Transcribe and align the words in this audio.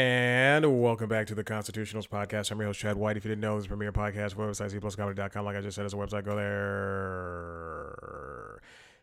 And 0.00 0.80
welcome 0.80 1.10
back 1.10 1.26
to 1.26 1.34
the 1.34 1.44
Constitutionals 1.44 2.08
Podcast. 2.08 2.50
I'm 2.50 2.58
your 2.58 2.68
host, 2.68 2.80
Chad 2.80 2.96
White. 2.96 3.18
If 3.18 3.24
you 3.26 3.28
didn't 3.28 3.42
know, 3.42 3.56
this 3.56 3.64
is 3.64 3.68
premier 3.68 3.92
podcast, 3.92 4.34
website, 4.34 4.72
cpluscomedy.com. 4.72 5.44
Like 5.44 5.58
I 5.58 5.60
just 5.60 5.76
said, 5.76 5.84
it's 5.84 5.92
a 5.92 5.96
website. 5.98 6.24
Go 6.24 6.36
there. 6.36 7.82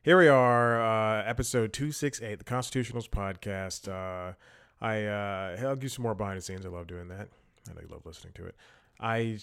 Here 0.02 0.18
we 0.18 0.28
are, 0.28 0.82
uh, 0.82 1.24
episode 1.24 1.72
268, 1.72 2.40
the 2.40 2.46
Constitutionals 2.46 3.08
Podcast. 3.08 3.88
Uh, 3.88 4.34
I, 4.82 5.06
uh, 5.06 5.58
I'll 5.68 5.76
give 5.76 5.84
you 5.84 5.90
some 5.90 6.02
more 6.02 6.16
behind 6.16 6.40
the 6.40 6.42
scenes. 6.42 6.66
I 6.66 6.70
love 6.70 6.88
doing 6.88 7.10
that. 7.10 7.28
And 7.70 7.78
I 7.78 7.84
love 7.94 8.04
listening 8.04 8.34
to 8.34 8.46
it. 8.48 8.56
I 9.00 9.38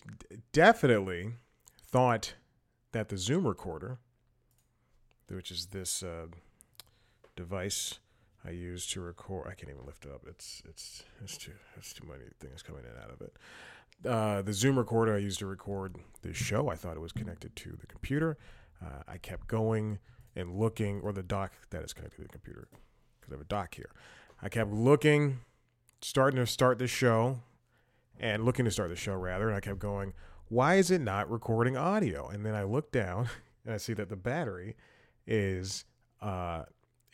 definitely 0.51 1.35
thought 1.87 2.35
that 2.91 3.11
the 3.11 3.17
Zoom 3.17 3.47
recorder, 3.47 3.99
which 5.31 5.53
is 5.53 5.67
this 5.67 6.03
uh, 6.03 6.27
device 7.37 8.01
I 8.47 8.51
use 8.51 8.87
to 8.89 9.01
record. 9.01 9.47
I 9.49 9.55
can't 9.55 9.71
even 9.71 9.87
lift 9.87 10.05
it 10.05 10.13
up. 10.13 10.23
It's 10.27 10.63
it's 10.69 11.05
it's 11.23 11.39
too 11.39 11.53
it's 11.77 11.93
too 11.93 12.07
many 12.07 12.25
things 12.41 12.63
coming 12.63 12.83
in 12.85 13.03
out 13.03 13.11
of 13.11 13.21
it. 13.21 13.37
Uh, 14.07 14.43
the 14.43 14.53
Zoom 14.53 14.79
recorder 14.79 15.15
I 15.15 15.19
used 15.19 15.39
to 15.39 15.47
record 15.47 15.97
this 16.23 16.37
show. 16.37 16.69
I 16.69 16.77
thought 16.77 16.97
it 16.97 17.01
was 17.01 17.13
connected 17.13 17.57
to 17.57 17.77
the 17.81 17.87
computer. 17.87 18.37
Uh, 18.85 19.03
I 19.09 19.17
kept 19.17 19.47
going 19.47 19.99
and 20.37 20.59
looking, 20.59 21.01
or 21.01 21.13
the 21.13 21.23
dock 21.23 21.53
that 21.71 21.83
is 21.83 21.93
connected 21.93 22.17
to 22.17 22.23
the 22.23 22.29
computer, 22.29 22.69
because 23.21 23.33
I 23.33 23.35
have 23.35 23.41
a 23.41 23.45
dock 23.45 23.77
here. 23.77 23.91
I 24.43 24.49
kept 24.49 24.73
looking, 24.73 25.39
starting 26.03 26.39
to 26.39 26.47
start 26.47 26.79
the 26.79 26.89
show, 26.89 27.39
and 28.19 28.45
looking 28.45 28.65
to 28.65 28.71
start 28.71 28.91
the 28.91 28.97
show 28.97 29.15
rather, 29.15 29.49
and 29.49 29.57
I 29.57 29.61
kept 29.61 29.79
going. 29.79 30.13
Why 30.49 30.75
is 30.75 30.91
it 30.91 31.01
not 31.01 31.31
recording 31.31 31.77
audio? 31.77 32.29
And 32.29 32.45
then 32.45 32.55
I 32.55 32.65
look 32.65 32.93
down 32.93 33.29
and 33.65 33.75
I 33.75 33.79
see 33.79 33.95
that 33.95 34.09
the 34.09 34.17
battery 34.17 34.77
is 35.27 35.85
uh, 36.21 36.65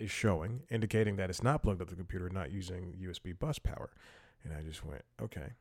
is 0.00 0.10
showing, 0.10 0.62
indicating 0.70 1.16
that 1.16 1.30
it's 1.30 1.42
not 1.42 1.62
plugged 1.62 1.80
up 1.82 1.88
to 1.88 1.94
the 1.94 1.98
computer, 1.98 2.28
not 2.30 2.50
using 2.50 2.94
USB 3.00 3.38
bus 3.38 3.58
power. 3.58 3.90
And 4.44 4.54
I 4.54 4.62
just 4.62 4.84
went, 4.84 5.02
okay. 5.20 5.54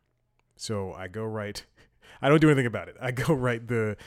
So 0.55 0.93
I 0.93 1.07
go 1.07 1.23
write. 1.23 1.65
I 2.21 2.29
don't 2.29 2.39
do 2.39 2.47
anything 2.47 2.65
about 2.65 2.87
it. 2.87 2.95
I 3.01 3.11
go 3.11 3.33
write 3.33 3.67
the 3.67 3.97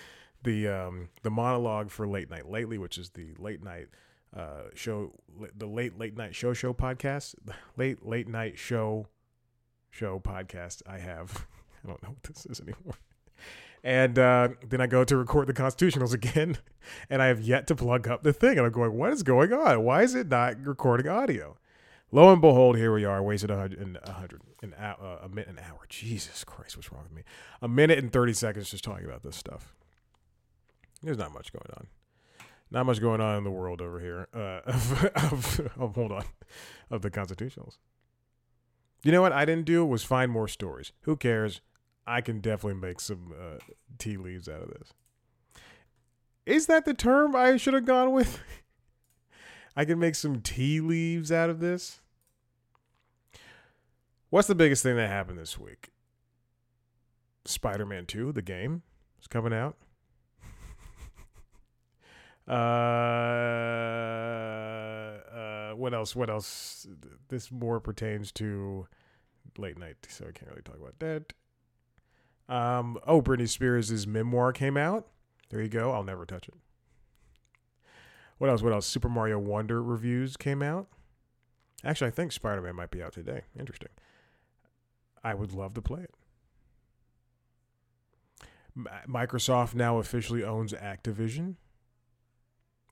the 0.43 0.69
um, 0.69 1.09
the 1.23 1.31
monologue 1.31 1.91
for 1.91 2.07
late 2.07 2.31
night 2.31 2.49
lately, 2.49 2.79
which 2.79 2.99
is 2.99 3.11
the 3.11 3.35
late 3.39 3.63
night 3.63 3.89
uh, 4.37 4.65
show, 4.75 5.13
the 5.57 5.67
late 5.67 5.99
late 5.99 6.17
night 6.17 6.35
show 6.35 6.53
show 6.53 6.73
podcast, 6.73 7.35
late 7.77 8.05
late 8.05 8.29
night 8.29 8.59
show 8.59 9.09
show 9.91 10.19
podcast. 10.19 10.83
I 10.87 10.99
have. 10.99 11.47
I 11.85 11.89
don't 11.89 12.03
know 12.03 12.11
what 12.11 12.23
this 12.23 12.47
is 12.47 12.61
anymore. 12.61 12.95
And 13.85 14.19
uh, 14.19 14.51
then 14.69 14.81
I 14.81 14.87
go 14.87 15.03
to 15.05 15.17
record 15.17 15.49
the 15.49 15.53
constitutionals 15.53 16.15
again, 16.15 16.59
and 17.11 17.21
I 17.21 17.27
have 17.27 17.41
yet 17.41 17.67
to 17.69 17.75
plug 17.75 18.09
up 18.09 18.23
the 18.23 18.33
thing. 18.33 18.59
And 18.59 18.67
I'm 18.67 18.73
going, 18.73 18.93
what 18.93 19.13
is 19.13 19.23
going 19.23 19.53
on? 19.53 19.83
Why 19.83 20.03
is 20.03 20.15
it 20.15 20.29
not 20.29 20.65
recording 20.65 21.09
audio? 21.09 21.57
Lo 22.15 22.31
and 22.31 22.43
behold, 22.43 22.77
here 22.77 22.95
we 22.95 23.07
are, 23.07 23.23
wasted 23.23 23.51
a 23.51 23.57
hundred, 23.57 23.99
a 24.05 24.13
hundred, 24.13 24.43
an 24.63 24.75
hour, 24.79 24.97
uh, 25.03 25.25
a 25.25 25.29
minute, 25.31 25.49
an 25.49 25.59
hour. 25.59 25.81
Jesus 25.89 26.45
Christ, 26.45 26.77
what's 26.77 26.93
wrong 26.93 27.05
with 27.05 27.13
me? 27.13 27.23
A 27.63 27.69
minute 27.69 27.99
and 27.99 28.13
thirty 28.13 28.35
seconds 28.35 28.71
just 28.71 28.85
talking 28.85 29.07
about 29.07 29.23
this 29.23 29.35
stuff. 29.35 29.75
There's 31.03 31.17
not 31.17 31.33
much 31.33 31.53
going 31.55 31.71
on. 31.75 31.87
Not 32.71 32.87
much 32.87 33.01
going 33.01 33.23
on 33.23 33.39
in 33.39 33.45
the 33.45 33.51
world 33.51 33.81
over 33.81 33.99
here. 33.99 34.29
Uh, 34.35 34.61
of, 34.67 35.05
of, 35.15 35.61
of, 35.79 35.95
hold 35.95 36.13
on, 36.13 36.25
of 36.91 37.01
the 37.01 37.11
constitutionals. 37.11 37.79
You 39.03 39.11
know 39.11 39.23
what 39.23 39.33
I 39.33 39.47
didn't 39.47 39.65
do 39.65 39.85
was 39.85 40.05
find 40.05 40.31
more 40.31 40.49
stories. 40.49 40.93
Who 41.03 41.17
cares? 41.17 41.63
I 42.07 42.21
can 42.21 42.41
definitely 42.41 42.81
make 42.81 43.01
some 43.01 43.33
uh, 43.33 43.59
tea 43.99 44.17
leaves 44.17 44.49
out 44.49 44.63
of 44.63 44.71
this. 44.71 44.93
Is 46.45 46.67
that 46.67 46.85
the 46.85 46.95
term 46.95 47.37
I 47.37 47.57
should 47.57 47.75
have 47.75 47.85
gone 47.85 48.13
with? 48.13 48.41
I 49.77 49.85
can 49.85 49.99
make 49.99 50.15
some 50.15 50.41
tea 50.41 50.81
leaves 50.81 51.31
out 51.31 51.49
of 51.49 51.61
this. 51.61 52.01
What's 54.31 54.49
the 54.49 54.55
biggest 54.55 54.83
thing 54.83 54.97
that 54.97 55.09
happened 55.09 55.39
this 55.39 55.59
week? 55.59 55.91
Spider 57.45 57.87
Man 57.87 58.07
2, 58.07 58.33
the 58.33 58.43
game, 58.43 58.83
is 59.21 59.27
coming 59.27 59.53
out. 59.53 59.77
uh, 62.49 62.53
uh, 65.33 65.73
what 65.75 65.95
else? 65.95 66.17
What 66.17 66.31
else? 66.31 66.87
This 67.29 67.53
more 67.53 67.79
pertains 67.81 68.33
to 68.33 68.87
late 69.59 69.79
night, 69.79 69.97
so 70.09 70.25
I 70.29 70.33
can't 70.33 70.51
really 70.51 70.63
talk 70.63 70.77
about 70.77 70.99
that. 71.01 71.33
Um, 72.49 72.99
oh, 73.07 73.23
Britney 73.23 73.49
Spears' 73.49 74.07
memoir 74.07 74.53
came 74.53 74.77
out. 74.77 75.07
There 75.51 75.63
you 75.63 75.69
go. 75.69 75.93
I'll 75.93 76.05
never 76.05 76.27
touch 76.27 76.49
it. 76.49 76.55
What 78.39 78.51
else? 78.51 78.63
What 78.63 78.73
else? 78.73 78.87
Super 78.87 79.09
Mario 79.09 79.39
Wonder 79.39 79.83
reviews 79.83 80.37
came 80.37 80.63
out. 80.63 80.89
Actually, 81.85 82.09
I 82.09 82.11
think 82.13 82.33
Spider 82.33 82.61
Man 82.61 82.77
might 82.77 82.91
be 82.91 83.03
out 83.03 83.13
today. 83.13 83.43
Interesting. 83.59 83.91
I 85.23 85.35
would 85.35 85.53
love 85.53 85.75
to 85.75 85.83
play 85.83 86.03
it. 86.03 86.15
Microsoft 89.09 89.75
now 89.75 89.99
officially 89.99 90.43
owns 90.43 90.73
Activision. 90.73 91.57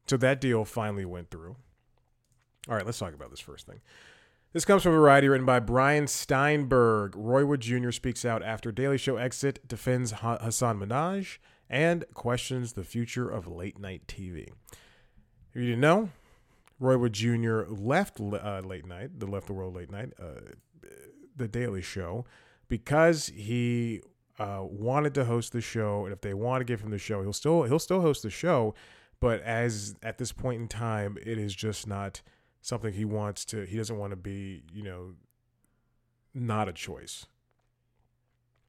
So 0.06 0.16
that 0.18 0.40
deal 0.40 0.64
finally 0.64 1.04
went 1.04 1.30
through. 1.30 1.56
All 2.68 2.74
right, 2.74 2.84
let's 2.84 2.98
talk 2.98 3.14
about 3.14 3.30
this 3.30 3.40
first 3.40 3.66
thing. 3.66 3.80
This 4.52 4.64
comes 4.64 4.82
from 4.82 4.94
a 4.94 4.96
Variety, 4.96 5.28
written 5.28 5.46
by 5.46 5.60
Brian 5.60 6.08
Steinberg. 6.08 7.14
Roy 7.14 7.46
Wood 7.46 7.60
Jr. 7.60 7.92
speaks 7.92 8.24
out 8.24 8.42
after 8.42 8.72
Daily 8.72 8.98
Show 8.98 9.16
exit, 9.16 9.60
defends 9.68 10.10
Hasan 10.10 10.80
Minhaj, 10.80 11.38
and 11.68 12.04
questions 12.14 12.72
the 12.72 12.82
future 12.82 13.30
of 13.30 13.46
late 13.46 13.78
night 13.78 14.08
TV. 14.08 14.48
If 15.50 15.54
you 15.54 15.62
didn't 15.62 15.80
know, 15.80 16.08
Roy 16.80 16.98
Wood 16.98 17.12
Jr. 17.12 17.62
left 17.68 18.18
uh, 18.18 18.62
late 18.64 18.84
night, 18.84 19.20
the 19.20 19.26
left 19.26 19.46
the 19.46 19.52
world 19.52 19.76
late 19.76 19.92
night, 19.92 20.14
uh, 20.20 20.40
the 21.36 21.46
Daily 21.46 21.80
Show, 21.80 22.24
because 22.66 23.28
he 23.28 24.00
uh, 24.40 24.62
wanted 24.62 25.14
to 25.14 25.26
host 25.26 25.52
the 25.52 25.60
show, 25.60 26.06
and 26.06 26.12
if 26.12 26.22
they 26.22 26.34
want 26.34 26.60
to 26.60 26.64
give 26.64 26.80
him 26.80 26.90
the 26.90 26.98
show, 26.98 27.22
he'll 27.22 27.32
still 27.32 27.62
he'll 27.62 27.78
still 27.78 28.00
host 28.00 28.24
the 28.24 28.30
show. 28.30 28.74
But 29.20 29.42
as 29.42 29.94
at 30.02 30.18
this 30.18 30.32
point 30.32 30.60
in 30.60 30.66
time, 30.66 31.18
it 31.24 31.38
is 31.38 31.54
just 31.54 31.86
not 31.86 32.20
something 32.60 32.92
he 32.92 33.04
wants 33.04 33.44
to 33.46 33.64
he 33.64 33.76
doesn't 33.76 33.98
want 33.98 34.10
to 34.10 34.16
be 34.16 34.62
you 34.72 34.82
know 34.82 35.14
not 36.34 36.68
a 36.68 36.72
choice. 36.72 37.26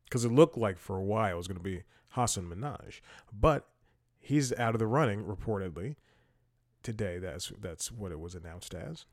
Because 0.05 0.25
it 0.25 0.31
looked 0.31 0.57
like 0.57 0.77
for 0.77 0.97
a 0.97 1.03
while 1.03 1.33
it 1.33 1.37
was 1.37 1.47
going 1.47 1.57
to 1.57 1.63
be 1.63 1.83
Hasan 2.15 2.49
Minhaj 2.49 2.99
but 3.31 3.67
he's 4.19 4.53
out 4.53 4.75
of 4.75 4.79
the 4.79 4.87
running 4.87 5.23
reportedly 5.23 5.95
today. 6.83 7.17
That's 7.17 7.51
that's 7.59 7.91
what 7.91 8.11
it 8.11 8.19
was 8.19 8.35
announced 8.35 8.73
as. 8.73 9.05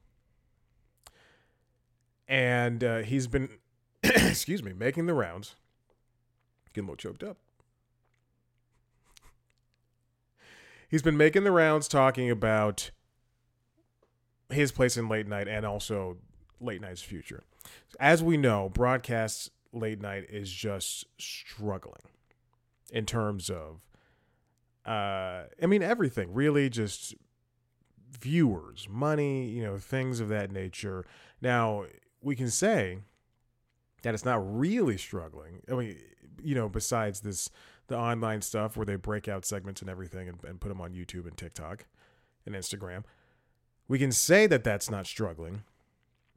And 2.26 2.84
uh, 2.84 2.98
he's 2.98 3.26
been 3.26 3.48
excuse 4.02 4.62
me 4.62 4.72
making 4.72 5.06
the 5.06 5.14
rounds 5.14 5.56
getting 6.72 6.88
a 6.88 6.92
little 6.92 6.96
choked 6.96 7.22
up. 7.22 7.38
He's 10.88 11.02
been 11.02 11.16
making 11.16 11.44
the 11.44 11.52
rounds 11.52 11.86
talking 11.86 12.30
about 12.30 12.90
his 14.50 14.72
place 14.72 14.96
in 14.96 15.08
late 15.08 15.26
night 15.26 15.48
and 15.48 15.64
also 15.66 16.16
late 16.60 16.80
night's 16.80 17.02
future. 17.02 17.44
As 18.00 18.22
we 18.22 18.36
know, 18.36 18.68
broadcast 18.68 19.50
late 19.72 20.00
night 20.00 20.26
is 20.30 20.50
just 20.50 21.04
struggling 21.18 22.02
in 22.90 23.04
terms 23.04 23.50
of 23.50 23.80
uh 24.86 25.44
I 25.62 25.66
mean 25.66 25.82
everything, 25.82 26.32
really 26.32 26.70
just 26.70 27.14
viewers, 28.10 28.88
money, 28.90 29.48
you 29.48 29.62
know, 29.62 29.76
things 29.76 30.20
of 30.20 30.28
that 30.28 30.50
nature. 30.50 31.04
Now, 31.42 31.84
we 32.22 32.34
can 32.34 32.50
say 32.50 32.98
that 34.02 34.14
it's 34.14 34.24
not 34.24 34.40
really 34.58 34.96
struggling. 34.96 35.60
I 35.70 35.74
mean, 35.74 35.98
you 36.42 36.54
know, 36.54 36.68
besides 36.68 37.20
this 37.20 37.50
the 37.88 37.96
online 37.96 38.42
stuff 38.42 38.76
where 38.76 38.86
they 38.86 38.96
break 38.96 39.28
out 39.28 39.44
segments 39.44 39.80
and 39.80 39.90
everything 39.90 40.28
and, 40.28 40.38
and 40.44 40.60
put 40.60 40.68
them 40.68 40.80
on 40.80 40.92
YouTube 40.92 41.26
and 41.26 41.36
TikTok 41.36 41.86
and 42.44 42.54
Instagram 42.54 43.04
we 43.88 43.98
can 43.98 44.12
say 44.12 44.46
that 44.46 44.62
that's 44.62 44.90
not 44.90 45.06
struggling. 45.06 45.62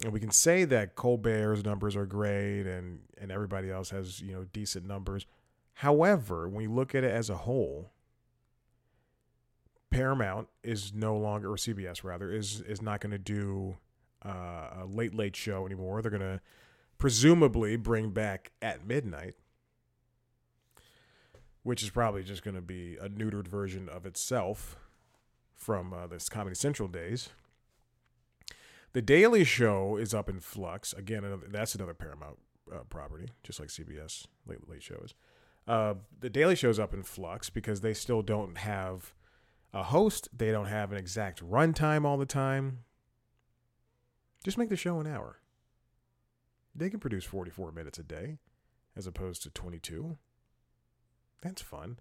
And 0.04 0.12
we 0.12 0.20
can 0.20 0.32
say 0.32 0.64
that 0.64 0.96
Colbert's 0.96 1.64
numbers 1.64 1.96
are 1.96 2.08
great 2.08 2.66
and, 2.66 3.02
and 3.20 3.32
everybody 3.32 3.70
else 3.70 3.92
has, 3.92 4.20
you 4.22 4.34
know, 4.34 4.46
decent 4.52 4.88
numbers. 4.88 5.28
However, 5.76 6.48
when 6.48 6.64
you 6.64 6.72
look 6.72 6.96
at 6.96 7.04
it 7.04 7.12
as 7.12 7.30
a 7.30 7.38
whole, 7.38 7.92
Paramount 9.92 10.48
is 10.64 10.94
no 10.94 11.18
longer, 11.18 11.52
or 11.52 11.58
CBS 11.58 12.04
rather, 12.04 12.32
is 12.32 12.62
is 12.62 12.82
not 12.82 13.02
going 13.02 13.12
to 13.12 13.18
do 13.18 13.78
uh, 14.26 14.82
a 14.82 14.86
late 14.88 15.14
late 15.14 15.36
show 15.36 15.66
anymore. 15.66 16.02
They're 16.02 16.10
going 16.10 16.22
to 16.22 16.40
presumably 16.98 17.76
bring 17.76 18.12
back 18.12 18.52
at 18.62 18.88
midnight, 18.88 19.36
which 21.64 21.84
is 21.84 21.90
probably 21.90 22.24
just 22.24 22.42
going 22.44 22.56
to 22.56 22.62
be 22.62 22.96
a 23.02 23.10
neutered 23.10 23.48
version 23.48 23.90
of 23.90 24.06
itself 24.06 24.78
from 25.56 25.94
uh, 25.94 26.08
this 26.08 26.30
Comedy 26.30 26.56
Central 26.56 26.88
days. 26.88 27.30
The 28.94 29.02
Daily 29.02 29.44
Show 29.44 29.98
is 29.98 30.14
up 30.14 30.30
in 30.30 30.40
flux. 30.40 30.94
Again, 30.94 31.24
another, 31.24 31.48
that's 31.50 31.76
another 31.76 31.94
Paramount 31.94 32.38
uh, 32.72 32.80
property, 32.90 33.30
just 33.44 33.60
like 33.60 33.70
CBS 33.70 34.28
Late 34.46 34.70
Late 34.70 34.84
Shows. 34.84 35.14
Uh, 35.68 35.96
the 36.20 36.30
Daily 36.30 36.56
Show's 36.56 36.80
up 36.80 36.94
in 36.94 37.04
flux 37.04 37.50
because 37.50 37.82
they 37.82 37.94
still 37.94 38.22
don't 38.22 38.58
have 38.58 39.14
a 39.74 39.84
host. 39.84 40.28
They 40.36 40.52
don't 40.52 40.66
have 40.66 40.92
an 40.92 40.98
exact 40.98 41.48
runtime 41.48 42.04
all 42.06 42.18
the 42.18 42.26
time. 42.26 42.80
Just 44.44 44.58
make 44.58 44.70
the 44.70 44.76
show 44.76 45.00
an 45.00 45.08
hour. 45.08 45.38
they 46.76 46.90
can 46.90 47.00
produce 47.00 47.26
44 47.26 47.72
minutes 47.72 48.00
a 48.00 48.04
day 48.04 48.40
as 48.96 49.06
opposed 49.06 49.44
to 49.44 49.50
22. 49.50 50.18
That's 51.42 51.62
fun. 51.62 52.00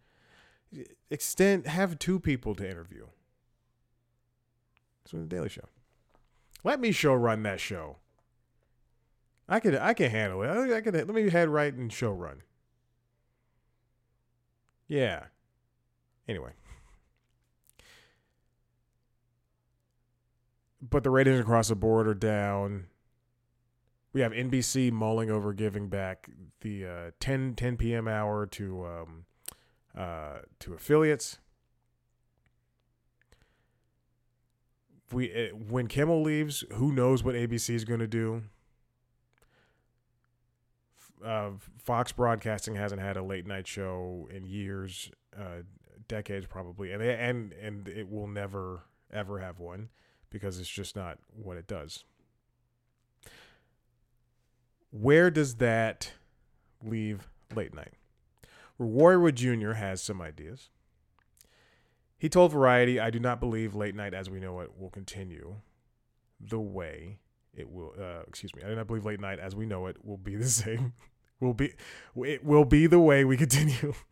Extend 1.11 1.67
have 1.67 1.99
two 1.99 2.19
people 2.19 2.55
to 2.55 2.69
interview. 2.69 3.07
It's 5.03 5.13
the 5.13 5.19
Daily 5.19 5.49
Show. 5.49 5.65
Let 6.65 6.81
me 6.81 6.93
show 6.93 7.15
run 7.15 7.43
that 7.45 7.61
show. 7.61 7.97
I 9.49 9.61
can 9.61 9.77
I 9.77 9.95
can 9.95 10.11
handle 10.11 10.43
it. 10.43 10.49
I, 10.49 10.77
I 10.77 10.81
can 10.81 10.95
let 10.95 11.09
me 11.09 11.29
head 11.31 11.49
right 11.49 11.73
and 11.73 11.93
show 11.93 12.13
run. 12.13 12.43
Yeah. 14.87 15.25
Anyway. 16.29 16.53
But 20.83 21.05
the 21.05 21.11
ratings 21.11 21.41
across 21.41 21.69
the 21.69 21.75
board 21.75 22.09
are 22.09 22.15
down. 22.15 22.87
We 24.13 24.23
have 24.23 24.33
NBC 24.33 24.91
mulling 24.91 25.31
over 25.31 25.53
giving 25.53 25.89
back 25.89 26.29
the 26.63 26.87
uh, 26.87 27.11
10, 27.21 27.55
10 27.55 27.77
p.m. 27.77 28.09
hour 28.09 28.47
to 28.47 28.87
um, 28.87 29.25
uh, 29.97 30.39
to 30.61 30.75
affiliates. 30.75 31.39
We 35.13 35.33
uh, 35.33 35.55
when 35.57 35.87
Kimmel 35.87 36.23
leaves, 36.23 36.65
who 36.75 36.93
knows 36.93 37.25
what 37.25 37.35
ABC 37.35 37.75
is 37.75 37.85
going 37.85 38.01
to 38.01 38.07
do? 38.07 38.43
Uh, 41.25 41.51
Fox 41.79 42.13
Broadcasting 42.13 42.77
hasn't 42.77 43.01
had 43.01 43.17
a 43.17 43.23
late 43.23 43.47
night 43.47 43.67
show 43.67 44.29
in 44.35 44.47
years, 44.47 45.11
uh, 45.39 45.63
decades 46.09 46.47
probably, 46.47 46.93
and 46.93 47.03
and 47.03 47.53
and 47.53 47.89
it 47.89 48.11
will 48.11 48.27
never 48.27 48.83
ever 49.13 49.41
have 49.41 49.59
one 49.59 49.89
because 50.31 50.59
it's 50.59 50.69
just 50.69 50.97
not 50.97 51.19
what 51.31 51.57
it 51.57 51.67
does. 51.67 52.05
Where 54.91 55.31
does 55.31 55.57
that 55.57 56.13
leave 56.83 57.29
late 57.55 57.75
night? 57.75 57.95
Roy 58.79 59.19
Wood 59.19 59.37
Jr. 59.37 59.73
has 59.73 60.03
some 60.03 60.21
ideas. 60.23 60.71
He 62.21 62.29
told 62.29 62.53
Variety, 62.53 63.01
I 63.01 63.11
do 63.11 63.19
not 63.19 63.41
believe 63.41 63.75
late 63.75 63.97
night 63.97 64.15
as 64.15 64.31
we 64.31 64.39
know 64.39 64.61
it 64.61 64.79
will 64.79 64.91
continue 64.91 65.57
the 66.39 66.61
way 66.61 67.19
it 67.55 67.71
will 67.71 67.93
uh, 68.01 68.21
excuse 68.29 68.55
me. 68.55 68.63
I 68.63 68.69
do 68.69 68.77
not 68.77 68.87
believe 68.87 69.05
late 69.05 69.21
night 69.21 69.39
as 69.39 69.57
we 69.57 69.67
know 69.67 69.87
it 69.87 70.05
will 70.05 70.17
be 70.17 70.37
the 70.37 70.49
same. 70.49 70.93
will 71.41 71.55
be 71.55 71.73
it 72.17 72.45
will 72.45 72.65
be 72.65 72.87
the 72.87 73.01
way 73.01 73.25
we 73.25 73.37
continue. 73.37 73.95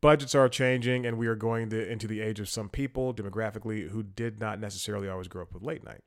budgets 0.00 0.34
are 0.34 0.48
changing 0.48 1.06
and 1.06 1.16
we 1.18 1.26
are 1.26 1.34
going 1.34 1.70
to, 1.70 1.90
into 1.90 2.06
the 2.06 2.20
age 2.20 2.38
of 2.38 2.48
some 2.48 2.68
people 2.68 3.14
demographically 3.14 3.88
who 3.88 4.02
did 4.02 4.38
not 4.38 4.60
necessarily 4.60 5.08
always 5.08 5.26
grow 5.26 5.42
up 5.42 5.52
with 5.54 5.62
late 5.64 5.82
night 5.84 6.02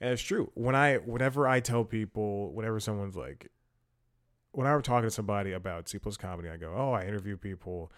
and 0.00 0.10
it's 0.10 0.22
true 0.22 0.50
when 0.54 0.74
i 0.74 0.96
whenever 0.96 1.46
i 1.46 1.60
tell 1.60 1.84
people 1.84 2.50
whenever 2.52 2.80
someone's 2.80 3.14
like 3.14 3.48
when 4.52 4.66
i 4.66 4.74
were 4.74 4.82
talking 4.82 5.08
to 5.08 5.10
somebody 5.10 5.52
about 5.52 5.88
c 5.88 5.98
plus 5.98 6.16
comedy 6.16 6.48
i 6.48 6.56
go 6.56 6.74
oh 6.76 6.92
i 6.92 7.04
interview 7.04 7.36
people 7.36 7.92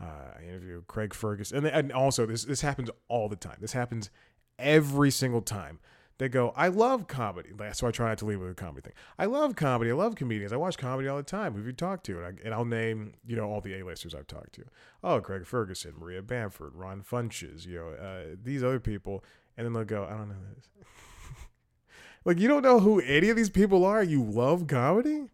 uh, 0.00 0.38
i 0.38 0.42
interview 0.42 0.82
craig 0.86 1.14
ferguson 1.14 1.58
and, 1.58 1.66
and 1.66 1.92
also 1.92 2.26
this 2.26 2.44
this 2.44 2.60
happens 2.60 2.90
all 3.08 3.28
the 3.28 3.36
time 3.36 3.56
this 3.60 3.72
happens 3.72 4.10
every 4.58 5.10
single 5.10 5.42
time 5.42 5.78
they 6.18 6.30
go, 6.30 6.54
I 6.56 6.68
love 6.68 7.08
comedy. 7.08 7.50
That's 7.54 7.82
why 7.82 7.90
I 7.90 7.92
try 7.92 8.08
not 8.08 8.18
to 8.18 8.24
leave 8.24 8.40
with 8.40 8.50
a 8.50 8.54
comedy 8.54 8.80
thing. 8.80 8.94
I 9.18 9.26
love 9.26 9.54
comedy. 9.54 9.90
I 9.90 9.94
love 9.94 10.14
comedians. 10.14 10.50
I 10.50 10.56
watch 10.56 10.78
comedy 10.78 11.08
all 11.08 11.18
the 11.18 11.22
time. 11.22 11.52
Who 11.52 11.58
have 11.58 11.66
you 11.66 11.74
talked 11.74 12.06
to? 12.06 12.22
And, 12.22 12.54
I, 12.54 12.56
will 12.56 12.64
name, 12.64 13.14
you 13.26 13.36
know, 13.36 13.44
all 13.50 13.60
the 13.60 13.74
A-listers 13.74 14.14
I've 14.14 14.26
talked 14.26 14.54
to. 14.54 14.64
Oh, 15.04 15.20
Craig 15.20 15.44
Ferguson, 15.44 15.92
Maria 15.98 16.22
Bamford, 16.22 16.74
Ron 16.74 17.02
Funches, 17.02 17.66
you 17.66 17.76
know, 17.76 17.88
uh, 17.90 18.36
these 18.42 18.64
other 18.64 18.80
people. 18.80 19.22
And 19.58 19.66
then 19.66 19.74
they'll 19.74 19.84
go, 19.84 20.04
I 20.04 20.16
don't 20.16 20.30
know 20.30 20.36
this. 20.54 20.68
like, 22.24 22.38
you 22.38 22.48
don't 22.48 22.62
know 22.62 22.80
who 22.80 23.00
any 23.00 23.28
of 23.28 23.36
these 23.36 23.50
people 23.50 23.84
are? 23.84 24.02
You 24.02 24.22
love 24.22 24.66
comedy? 24.66 25.24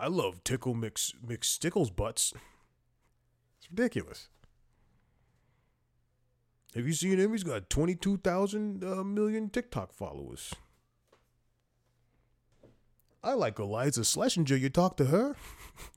I 0.00 0.06
love 0.06 0.44
Tickle 0.44 0.74
Mix, 0.74 1.12
mix 1.26 1.48
stickles 1.48 1.90
Butts. 1.90 2.32
It's 3.58 3.68
ridiculous. 3.70 4.28
Have 6.74 6.86
you 6.86 6.92
seen 6.92 7.18
him? 7.18 7.32
He's 7.32 7.42
got 7.42 7.68
22,000 7.68 8.84
uh, 8.84 9.02
million 9.02 9.50
TikTok 9.50 9.92
followers. 9.92 10.54
I 13.24 13.32
like 13.32 13.56
Iliza 13.56 14.02
Shlesinger. 14.02 14.60
You 14.60 14.68
talk 14.68 14.96
to 14.98 15.06
her? 15.06 15.34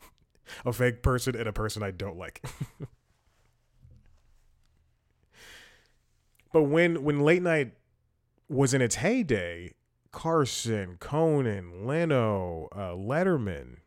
a 0.66 0.74
fake 0.74 1.04
person 1.04 1.36
and 1.36 1.48
a 1.48 1.54
person 1.54 1.84
I 1.84 1.92
don't 1.92 2.18
like. 2.18 2.44
but 6.52 6.64
when 6.64 7.04
when 7.04 7.20
late 7.20 7.44
night 7.44 7.74
was 8.50 8.74
in 8.74 8.82
its 8.82 8.96
heyday, 8.96 9.76
Carson, 10.12 10.98
Conan, 11.00 11.86
Leno, 11.86 12.68
uh, 12.72 12.94
Letterman, 12.96 13.78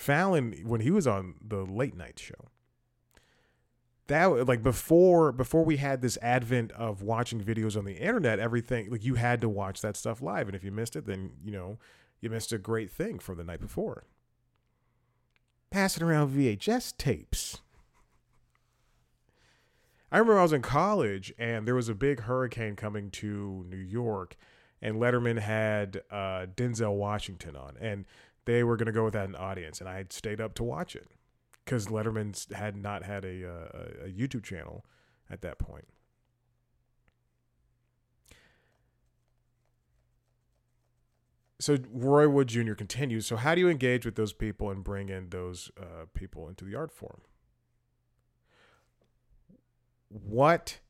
Fallon, 0.00 0.54
when 0.64 0.80
he 0.80 0.90
was 0.90 1.06
on 1.06 1.34
the 1.46 1.64
late 1.64 1.96
night 1.96 2.18
show, 2.18 2.48
that 4.10 4.46
like 4.46 4.62
before 4.62 5.30
before 5.30 5.64
we 5.64 5.76
had 5.76 6.02
this 6.02 6.18
advent 6.20 6.72
of 6.72 7.00
watching 7.00 7.40
videos 7.40 7.76
on 7.76 7.84
the 7.84 7.94
internet 7.94 8.40
everything 8.40 8.90
like 8.90 9.04
you 9.04 9.14
had 9.14 9.40
to 9.40 9.48
watch 9.48 9.80
that 9.80 9.96
stuff 9.96 10.20
live. 10.20 10.48
And 10.48 10.56
if 10.56 10.64
you 10.64 10.72
missed 10.72 10.96
it 10.96 11.06
then 11.06 11.30
you 11.44 11.52
know 11.52 11.78
you 12.20 12.28
missed 12.28 12.52
a 12.52 12.58
great 12.58 12.90
thing 12.90 13.20
from 13.20 13.38
the 13.38 13.44
night 13.44 13.60
before. 13.60 14.04
Passing 15.70 16.02
around 16.02 16.34
vhs 16.34 16.96
tapes. 16.96 17.58
I 20.10 20.18
remember 20.18 20.40
i 20.40 20.42
was 20.42 20.52
in 20.52 20.62
college 20.62 21.32
and 21.38 21.68
there 21.68 21.76
was 21.76 21.88
a 21.88 21.94
big 21.94 22.22
hurricane 22.22 22.74
coming 22.74 23.10
to 23.12 23.64
new 23.68 23.76
york 23.76 24.36
and 24.82 24.96
letterman 24.96 25.38
had 25.38 26.02
uh, 26.10 26.46
denzel 26.56 26.96
washington 26.96 27.54
on. 27.54 27.76
And 27.80 28.06
they 28.44 28.64
were 28.64 28.76
going 28.76 28.86
to 28.86 28.92
go 28.92 29.04
without 29.04 29.28
an 29.28 29.36
audience 29.36 29.80
and 29.80 29.88
i 29.88 29.96
had 29.96 30.12
stayed 30.12 30.40
up 30.40 30.54
to 30.54 30.62
watch 30.62 30.96
it 30.96 31.08
because 31.70 31.86
Letterman 31.86 32.52
had 32.52 32.76
not 32.76 33.04
had 33.04 33.24
a, 33.24 33.48
uh, 33.48 34.06
a 34.06 34.08
YouTube 34.08 34.42
channel 34.42 34.84
at 35.30 35.40
that 35.42 35.60
point. 35.60 35.86
So 41.60 41.76
Roy 41.92 42.28
Wood 42.28 42.48
Jr. 42.48 42.72
continues. 42.72 43.26
So 43.26 43.36
how 43.36 43.54
do 43.54 43.60
you 43.60 43.68
engage 43.68 44.04
with 44.04 44.16
those 44.16 44.32
people 44.32 44.70
and 44.70 44.82
bring 44.82 45.10
in 45.10 45.28
those 45.28 45.70
uh, 45.78 46.06
people 46.12 46.48
into 46.48 46.64
the 46.64 46.74
art 46.74 46.90
form? 46.90 47.20
What? 50.08 50.80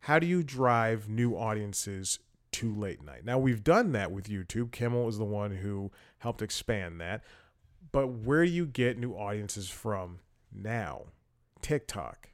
How 0.00 0.18
do 0.18 0.26
you 0.26 0.42
drive 0.42 1.06
new 1.08 1.34
audiences 1.34 2.18
to 2.54 2.74
late 2.74 3.02
night? 3.02 3.24
Now 3.24 3.38
we've 3.38 3.64
done 3.64 3.92
that 3.92 4.10
with 4.12 4.28
YouTube. 4.28 4.72
Kimmel 4.72 5.08
is 5.08 5.18
the 5.18 5.24
one 5.24 5.50
who 5.56 5.90
helped 6.18 6.42
expand 6.42 7.00
that. 7.00 7.22
But 7.92 8.08
where 8.08 8.44
do 8.44 8.50
you 8.50 8.66
get 8.66 8.98
new 8.98 9.12
audiences 9.12 9.68
from 9.68 10.20
now? 10.52 11.02
TikTok. 11.62 12.30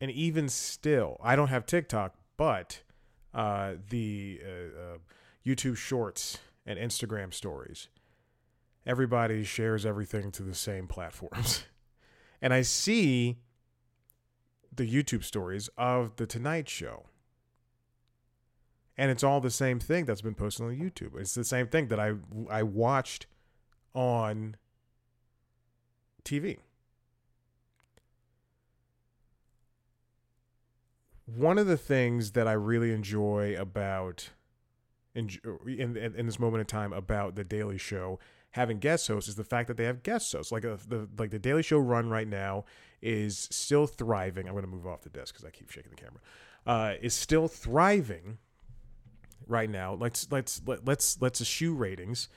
And 0.00 0.10
even 0.10 0.48
still, 0.48 1.18
I 1.22 1.34
don't 1.34 1.48
have 1.48 1.66
TikTok, 1.66 2.14
but 2.36 2.82
uh, 3.32 3.74
the 3.88 4.40
uh, 4.44 4.48
uh, 4.48 4.98
YouTube 5.46 5.76
Shorts 5.76 6.38
and 6.66 6.78
Instagram 6.78 7.32
Stories, 7.32 7.88
everybody 8.86 9.44
shares 9.44 9.84
everything 9.84 10.30
to 10.32 10.42
the 10.42 10.54
same 10.54 10.86
platforms. 10.86 11.64
and 12.42 12.52
I 12.52 12.62
see 12.62 13.38
the 14.72 14.90
YouTube 14.90 15.24
stories 15.24 15.68
of 15.76 16.16
the 16.16 16.26
Tonight 16.26 16.68
Show. 16.68 17.06
And 18.96 19.10
it's 19.10 19.24
all 19.24 19.40
the 19.40 19.50
same 19.50 19.80
thing 19.80 20.04
that's 20.04 20.22
been 20.22 20.34
posted 20.34 20.66
on 20.66 20.72
YouTube. 20.72 21.18
It's 21.18 21.34
the 21.34 21.44
same 21.44 21.66
thing 21.66 21.88
that 21.88 21.98
I 21.98 22.14
I 22.48 22.62
watched 22.62 23.26
on 23.94 24.56
TV. 26.24 26.58
One 31.26 31.58
of 31.58 31.66
the 31.66 31.76
things 31.76 32.32
that 32.32 32.46
I 32.46 32.52
really 32.52 32.92
enjoy 32.92 33.56
about 33.58 34.30
in, 35.14 35.30
in, 35.66 35.96
in 35.96 36.26
this 36.26 36.38
moment 36.38 36.60
in 36.60 36.66
time 36.66 36.92
about 36.92 37.34
the 37.34 37.44
Daily 37.44 37.78
Show 37.78 38.18
having 38.54 38.78
guest 38.78 39.08
hosts 39.08 39.28
is 39.28 39.34
the 39.34 39.44
fact 39.44 39.66
that 39.66 39.76
they 39.76 39.84
have 39.84 40.02
guest 40.02 40.32
hosts. 40.32 40.52
Like 40.52 40.64
uh, 40.64 40.76
the 40.86 41.08
like 41.18 41.30
the 41.30 41.38
Daily 41.38 41.62
Show 41.62 41.78
run 41.78 42.08
right 42.08 42.28
now 42.28 42.64
is 43.02 43.48
still 43.50 43.86
thriving. 43.86 44.46
I'm 44.46 44.54
going 44.54 44.64
to 44.64 44.70
move 44.70 44.86
off 44.86 45.02
the 45.02 45.10
desk 45.10 45.34
because 45.34 45.44
I 45.44 45.50
keep 45.50 45.70
shaking 45.70 45.90
the 45.90 45.96
camera. 45.96 46.20
Uh, 46.66 46.94
is 47.02 47.14
still 47.14 47.48
thriving 47.48 48.38
right 49.46 49.70
now. 49.70 49.94
Let's 49.94 50.30
let's 50.30 50.60
let, 50.66 50.86
let's 50.86 51.20
let's 51.20 51.40
eschew 51.40 51.74
ratings 51.74 52.28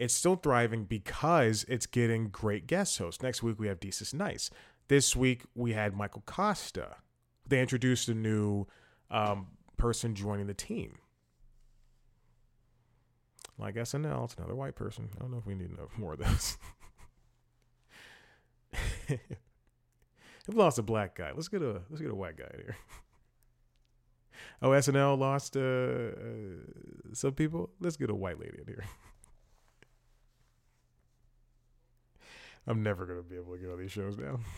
it's 0.00 0.14
still 0.14 0.34
thriving 0.36 0.84
because 0.84 1.66
it's 1.68 1.84
getting 1.84 2.30
great 2.30 2.66
guest 2.66 2.96
hosts. 2.96 3.22
Next 3.22 3.42
week 3.42 3.60
we 3.60 3.68
have 3.68 3.80
Desus 3.80 4.14
Nice. 4.14 4.48
This 4.88 5.14
week 5.14 5.42
we 5.54 5.74
had 5.74 5.94
Michael 5.94 6.22
Kosta. 6.26 6.94
They 7.46 7.60
introduced 7.60 8.08
a 8.08 8.14
new 8.14 8.66
um, 9.10 9.48
person 9.76 10.14
joining 10.14 10.46
the 10.46 10.54
team. 10.54 10.96
Like 13.58 13.74
SNL, 13.74 14.24
it's 14.24 14.34
another 14.36 14.54
white 14.54 14.74
person. 14.74 15.10
I 15.14 15.20
don't 15.20 15.32
know 15.32 15.36
if 15.36 15.44
we 15.44 15.54
need 15.54 15.68
more 15.98 16.14
of 16.14 16.18
this. 16.18 16.56
I've 19.10 19.18
lost 20.54 20.78
a 20.78 20.82
black 20.82 21.14
guy. 21.14 21.32
Let's 21.34 21.48
get 21.48 21.60
a 21.60 21.82
let's 21.90 22.00
get 22.00 22.10
a 22.10 22.14
white 22.14 22.38
guy 22.38 22.50
here. 22.56 22.78
Oh, 24.62 24.70
SNL 24.70 25.18
lost 25.18 25.56
uh, 25.56 25.60
uh, 25.60 27.12
some 27.14 27.32
people. 27.32 27.70
Let's 27.80 27.96
get 27.96 28.10
a 28.10 28.14
white 28.14 28.38
lady 28.38 28.58
in 28.58 28.66
here. 28.66 28.84
I'm 32.66 32.82
never 32.82 33.06
gonna 33.06 33.22
be 33.22 33.36
able 33.36 33.54
to 33.54 33.58
get 33.58 33.70
on 33.70 33.78
these 33.78 33.90
shows 33.90 34.18
now. 34.18 34.40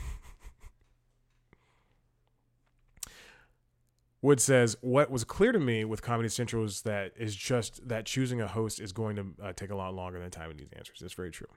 Wood 4.22 4.40
says, 4.40 4.76
"What 4.80 5.10
was 5.10 5.24
clear 5.24 5.52
to 5.52 5.60
me 5.60 5.84
with 5.84 6.02
Comedy 6.02 6.28
Central 6.28 6.64
is 6.64 6.82
that 6.82 7.12
is 7.16 7.36
just 7.36 7.88
that 7.88 8.06
choosing 8.06 8.40
a 8.40 8.46
host 8.48 8.80
is 8.80 8.92
going 8.92 9.16
to 9.16 9.26
uh, 9.42 9.52
take 9.52 9.70
a 9.70 9.76
lot 9.76 9.94
longer 9.94 10.18
than 10.18 10.30
time 10.30 10.50
in 10.50 10.56
these 10.56 10.72
answers. 10.76 10.98
That's 11.00 11.14
very 11.14 11.30
true. 11.30 11.48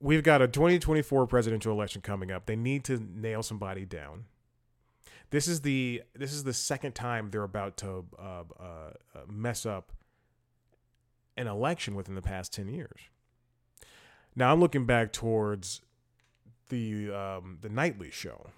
We've 0.00 0.22
got 0.22 0.42
a 0.42 0.48
2024 0.48 1.26
presidential 1.26 1.72
election 1.72 2.00
coming 2.02 2.32
up. 2.32 2.46
They 2.46 2.56
need 2.56 2.84
to 2.84 2.98
nail 2.98 3.42
somebody 3.42 3.84
down. 3.84 4.24
This 5.32 5.48
is 5.48 5.62
the 5.62 6.02
this 6.14 6.32
is 6.32 6.44
the 6.44 6.52
second 6.52 6.94
time 6.94 7.30
they're 7.30 7.42
about 7.42 7.76
to 7.78 8.04
uh, 8.18 8.44
uh, 8.60 8.62
uh 8.62 9.20
mess 9.28 9.66
up 9.66 9.90
an 11.36 11.48
election 11.48 11.96
within 11.96 12.14
the 12.14 12.22
past 12.22 12.52
10 12.52 12.68
years. 12.68 13.00
Now 14.36 14.52
I'm 14.52 14.60
looking 14.60 14.86
back 14.86 15.12
towards 15.12 15.80
the 16.68 17.10
um, 17.10 17.58
the 17.60 17.68
nightly 17.68 18.12
show." 18.12 18.50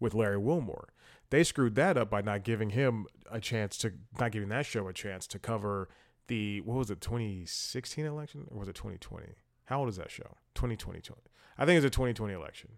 with 0.00 0.14
Larry 0.14 0.38
Wilmore. 0.38 0.88
They 1.28 1.44
screwed 1.44 1.76
that 1.76 1.96
up 1.96 2.10
by 2.10 2.22
not 2.22 2.42
giving 2.42 2.70
him 2.70 3.06
a 3.30 3.38
chance 3.38 3.76
to 3.78 3.92
not 4.18 4.32
giving 4.32 4.48
that 4.48 4.66
show 4.66 4.88
a 4.88 4.92
chance 4.92 5.26
to 5.28 5.38
cover 5.38 5.88
the 6.26 6.60
what 6.62 6.78
was 6.78 6.90
it 6.90 7.00
2016 7.00 8.04
election 8.04 8.46
or 8.50 8.58
was 8.58 8.68
it 8.68 8.74
2020? 8.74 9.26
How 9.66 9.80
old 9.80 9.88
is 9.88 9.96
that 9.96 10.10
show? 10.10 10.36
2020. 10.54 11.20
I 11.58 11.66
think 11.66 11.76
it's 11.76 11.86
a 11.86 11.90
2020 11.90 12.32
election. 12.32 12.70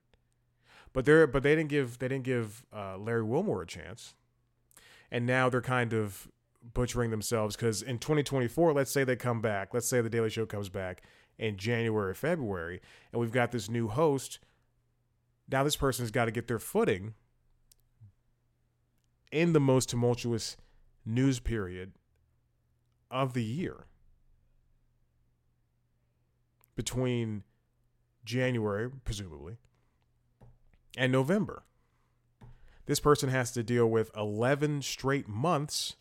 But 0.93 1.05
they're 1.05 1.27
but 1.27 1.43
they 1.43 1.55
didn't 1.55 1.71
give 1.71 1.99
they 1.99 2.09
didn't 2.09 2.25
give 2.25 2.65
uh, 2.73 2.99
Larry 2.99 3.23
Wilmore 3.23 3.63
a 3.63 3.67
chance, 3.67 4.15
and 5.11 5.27
now 5.27 5.49
they're 5.49 5.63
kind 5.63 5.93
of 5.93 6.29
butchering 6.75 7.11
themselves 7.11 7.57
because 7.57 7.83
in 7.83 7.99
2024, 7.99 8.73
let's 8.73 8.91
say 8.91 9.03
they 9.03 9.17
come 9.17 9.41
back, 9.41 9.75
let's 9.75 9.89
say 9.89 10.01
the 10.01 10.11
Daily 10.11 10.31
Show 10.31 10.47
comes 10.47 10.69
back 10.69 11.03
in 11.39 11.57
January, 11.57 12.15
February, 12.15 12.81
and 13.11 13.21
we've 13.21 13.33
got 13.33 13.51
this 13.51 13.69
new 13.69 13.89
host 13.89 14.39
now 15.53 15.63
this 15.63 15.77
person's 15.77 16.11
got 16.11 16.25
to 16.25 16.31
get 16.31 16.49
their 16.49 16.59
footing 16.59 17.15
in 19.31 19.53
the 19.53 19.61
most 19.61 19.91
tumultuous 19.91 20.57
news 21.05 21.41
period 21.41 21.93
of 23.11 23.35
the 23.35 23.45
year. 23.45 23.87
Between 26.75 27.43
January, 28.25 28.91
presumably, 29.05 29.59
and 30.97 31.13
November. 31.13 31.65
This 32.87 33.01
person 33.01 33.29
has 33.29 33.53
to 33.53 33.63
deal 33.63 33.87
with 33.87 34.11
11 34.17 34.83
straight 34.83 35.29
months 35.29 35.97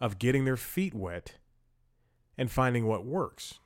of 0.00 0.18
getting 0.18 0.44
their 0.44 0.56
feet 0.56 0.94
wet 0.94 1.34
and 2.36 2.50
finding 2.50 2.86
what 2.86 3.04
works. 3.04 3.58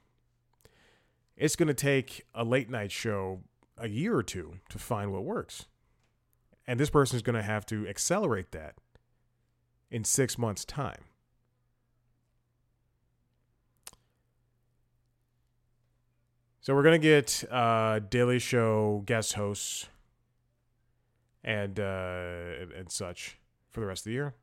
It's 1.37 1.57
going 1.57 1.69
to 1.69 1.75
take 1.75 2.27
a 2.35 2.45
late 2.45 2.71
night 2.71 2.93
show 2.93 3.43
a 3.77 3.89
year 3.89 4.17
or 4.17 4.23
two 4.23 4.55
to 4.69 4.79
find 4.79 5.13
what 5.13 5.25
works. 5.25 5.67
And 6.67 6.79
this 6.79 6.91
person 6.91 7.17
is 7.17 7.23
going 7.23 7.37
to 7.37 7.43
have 7.43 7.67
to 7.67 7.87
accelerate 7.89 8.53
that 8.53 8.77
in 9.91 10.05
six 10.05 10.39
months' 10.39 10.65
time. 10.65 11.05
So 16.65 16.75
we're 16.75 16.83
gonna 16.83 16.97
get 16.97 17.45
uh, 17.51 17.99
Daily 17.99 18.39
Show 18.39 19.03
guest 19.05 19.35
hosts 19.35 19.91
and 21.45 21.79
uh, 21.79 22.67
and, 22.77 22.91
such 22.91 23.39
for 23.71 23.81
the 23.81 23.87
rest 23.87 24.01
of 24.01 24.05
the 24.05 24.13
year. 24.13 24.35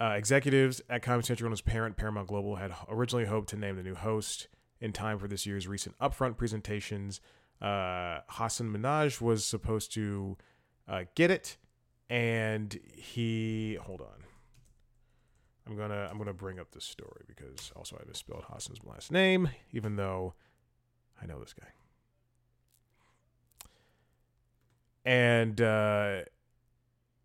Uh, 0.00 0.14
executives 0.16 0.82
at 0.90 1.02
Comedy 1.02 1.24
Central 1.24 1.46
and 1.46 1.52
his 1.52 1.60
parent 1.60 1.96
Paramount 1.96 2.26
Global 2.26 2.56
had 2.56 2.74
originally 2.88 3.26
hoped 3.26 3.48
to 3.50 3.56
name 3.56 3.76
the 3.76 3.82
new 3.82 3.94
host 3.94 4.48
in 4.80 4.92
time 4.92 5.20
for 5.20 5.28
this 5.28 5.46
year's 5.46 5.68
recent 5.68 5.96
upfront 6.00 6.36
presentations. 6.36 7.20
Uh, 7.62 8.18
Hasan 8.28 8.72
Minhaj 8.72 9.20
was 9.20 9.44
supposed 9.44 9.92
to 9.94 10.36
uh, 10.88 11.04
get 11.14 11.30
it, 11.30 11.56
and 12.10 12.78
he 12.92 13.78
hold 13.80 14.00
on. 14.00 14.24
I'm 15.66 15.76
gonna 15.76 16.08
I'm 16.10 16.18
gonna 16.18 16.34
bring 16.34 16.58
up 16.58 16.72
this 16.72 16.84
story 16.84 17.22
because 17.28 17.72
also 17.76 17.96
I 17.96 18.06
misspelled 18.06 18.44
Hasan's 18.48 18.80
last 18.84 19.12
name, 19.12 19.48
even 19.72 19.94
though 19.94 20.34
I 21.22 21.26
know 21.26 21.38
this 21.38 21.54
guy. 21.54 21.68
And 25.04 25.60
uh, 25.60 26.22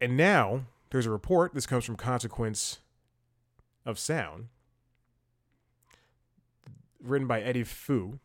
and 0.01 0.17
now 0.17 0.65
there's 0.89 1.05
a 1.05 1.11
report. 1.11 1.53
This 1.53 1.65
comes 1.65 1.85
from 1.85 1.95
Consequence 1.95 2.79
of 3.85 3.97
Sound 3.97 4.47
written 7.01 7.27
by 7.27 7.41
Eddie 7.41 7.63
Fu, 7.63 8.19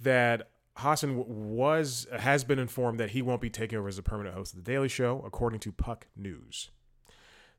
that 0.00 0.50
Hasan 0.78 1.24
was 1.56 2.06
has 2.16 2.44
been 2.44 2.58
informed 2.58 2.98
that 3.00 3.10
he 3.10 3.22
won't 3.22 3.40
be 3.40 3.50
taking 3.50 3.78
over 3.78 3.88
as 3.88 3.98
a 3.98 4.02
permanent 4.02 4.34
host 4.34 4.52
of 4.54 4.64
the 4.64 4.70
Daily 4.70 4.88
Show, 4.88 5.22
according 5.26 5.60
to 5.60 5.72
Puck 5.72 6.06
News. 6.16 6.70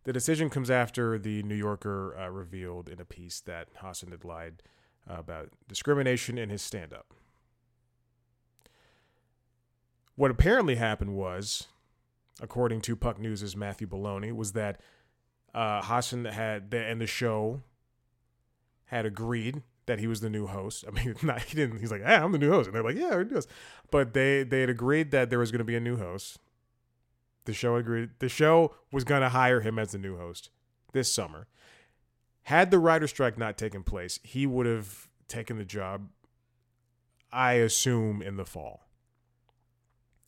The 0.04 0.14
decision 0.14 0.50
comes 0.50 0.70
after 0.70 1.18
the 1.18 1.44
New 1.44 1.56
Yorker 1.56 2.18
uh, 2.20 2.28
revealed 2.30 2.90
in 2.90 3.00
a 3.00 3.06
piece 3.06 3.40
that 3.42 3.70
Hasan 3.82 4.12
had 4.12 4.26
lied 4.26 4.62
about 5.08 5.50
discrimination 5.68 6.38
in 6.38 6.50
his 6.50 6.62
stand-up. 6.62 7.14
What 10.16 10.32
apparently 10.32 10.76
happened 10.76 11.16
was, 11.16 11.68
according 12.42 12.82
to 12.82 12.96
Puck 12.96 13.20
News' 13.20 13.56
Matthew 13.56 13.88
Belloni, 13.88 14.32
was 14.32 14.54
that 14.54 14.80
uh, 15.54 15.82
Hasan 15.82 16.26
had 16.26 16.72
the, 16.72 16.84
and 16.84 17.02
the 17.02 17.08
show 17.08 17.62
had 18.86 19.06
agreed 19.06 19.64
that 19.86 20.00
he 20.00 20.08
was 20.08 20.22
the 20.22 20.30
new 20.30 20.48
host. 20.48 20.86
I 20.88 20.92
mean, 20.92 21.16
not, 21.24 21.42
he 21.44 21.56
didn't. 21.56 21.80
He's 21.80 21.92
like, 21.92 22.04
"Hey, 22.04 22.16
I'm 22.16 22.32
the 22.32 22.38
new 22.38 22.52
host," 22.52 22.68
and 22.68 22.76
they're 22.76 22.84
like, 22.84 22.96
"Yeah, 22.96 23.12
we're 23.12 23.24
new 23.24 23.36
host." 23.36 23.50
But 23.92 24.14
they 24.14 24.44
they 24.44 24.62
had 24.62 24.70
agreed 24.70 25.12
that 25.12 25.30
there 25.30 25.40
was 25.40 25.52
going 25.52 25.60
to 25.60 25.66
be 25.66 25.76
a 25.76 25.80
new 25.80 25.98
host. 25.98 26.40
The 27.46 27.54
show 27.54 27.76
agreed. 27.76 28.12
The 28.20 28.30
show 28.30 28.76
was 28.92 29.04
going 29.04 29.22
to 29.22 29.30
hire 29.30 29.62
him 29.62 29.78
as 29.78 29.92
the 29.92 29.98
new 29.98 30.18
host 30.18 30.50
this 30.94 31.12
summer. 31.12 31.48
Had 32.44 32.72
the 32.72 32.80
writer 32.80 33.08
strike 33.08 33.38
not 33.38 33.58
taken 33.58 33.84
place, 33.84 34.20
he 34.24 34.46
would 34.46 34.66
have 34.66 35.08
taken 35.28 35.58
the 35.58 35.66
job. 35.66 36.10
I 37.32 37.54
assume 37.54 38.22
in 38.22 38.36
the 38.36 38.46
fall. 38.46 38.86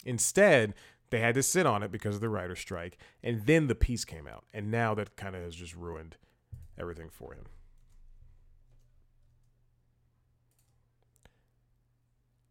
Instead, 0.06 0.74
they 1.10 1.20
had 1.20 1.36
to 1.36 1.44
sit 1.44 1.66
on 1.66 1.84
it 1.84 1.92
because 1.92 2.16
of 2.16 2.22
the 2.22 2.30
writer 2.30 2.56
strike, 2.56 2.98
and 3.24 3.46
then 3.46 3.68
the 3.68 3.76
piece 3.76 4.06
came 4.06 4.28
out, 4.28 4.46
and 4.54 4.72
now 4.72 4.94
that 4.96 5.16
kind 5.16 5.36
of 5.36 5.44
has 5.44 5.56
just 5.56 5.76
ruined 5.76 6.18
everything 6.78 7.10
for 7.10 7.34
him. 7.34 7.46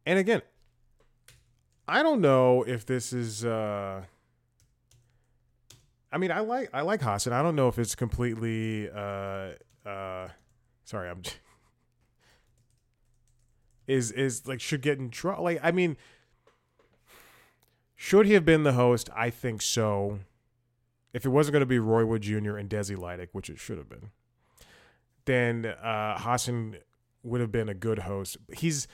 and 0.06 0.18
again, 0.18 0.42
I 1.88 2.02
don't 2.02 2.20
know 2.20 2.62
if 2.62 2.86
this 2.86 3.12
is. 3.12 3.44
Uh, 3.44 4.02
I 6.12 6.18
mean, 6.18 6.30
I 6.30 6.40
like 6.40 6.70
I 6.72 6.82
like 6.82 7.02
Hasan. 7.02 7.32
I 7.32 7.42
don't 7.42 7.56
know 7.56 7.68
if 7.68 7.78
it's 7.78 7.94
completely. 7.94 8.90
Uh, 8.90 9.52
uh, 9.86 10.28
sorry, 10.84 11.10
I'm. 11.10 11.22
Is 13.86 14.12
is 14.12 14.48
like 14.48 14.62
should 14.62 14.80
get 14.80 14.98
in 14.98 15.10
trouble? 15.10 15.44
Like 15.44 15.60
I 15.62 15.70
mean, 15.70 15.98
should 17.96 18.26
he 18.26 18.32
have 18.32 18.44
been 18.44 18.62
the 18.62 18.72
host? 18.72 19.08
I 19.14 19.30
think 19.30 19.62
so. 19.62 20.20
If 21.12 21.24
it 21.24 21.28
wasn't 21.28 21.52
going 21.52 21.60
to 21.60 21.66
be 21.66 21.78
Roy 21.78 22.04
Wood 22.04 22.22
Jr. 22.22 22.56
and 22.56 22.68
Desi 22.68 22.98
Lydic, 22.98 23.30
which 23.32 23.48
it 23.48 23.58
should 23.58 23.78
have 23.78 23.88
been, 23.88 24.10
then 25.26 25.66
uh, 25.66 26.18
Hasan 26.18 26.78
would 27.22 27.40
have 27.40 27.52
been 27.52 27.68
a 27.68 27.74
good 27.74 28.00
host. 28.00 28.36
He's 28.52 28.88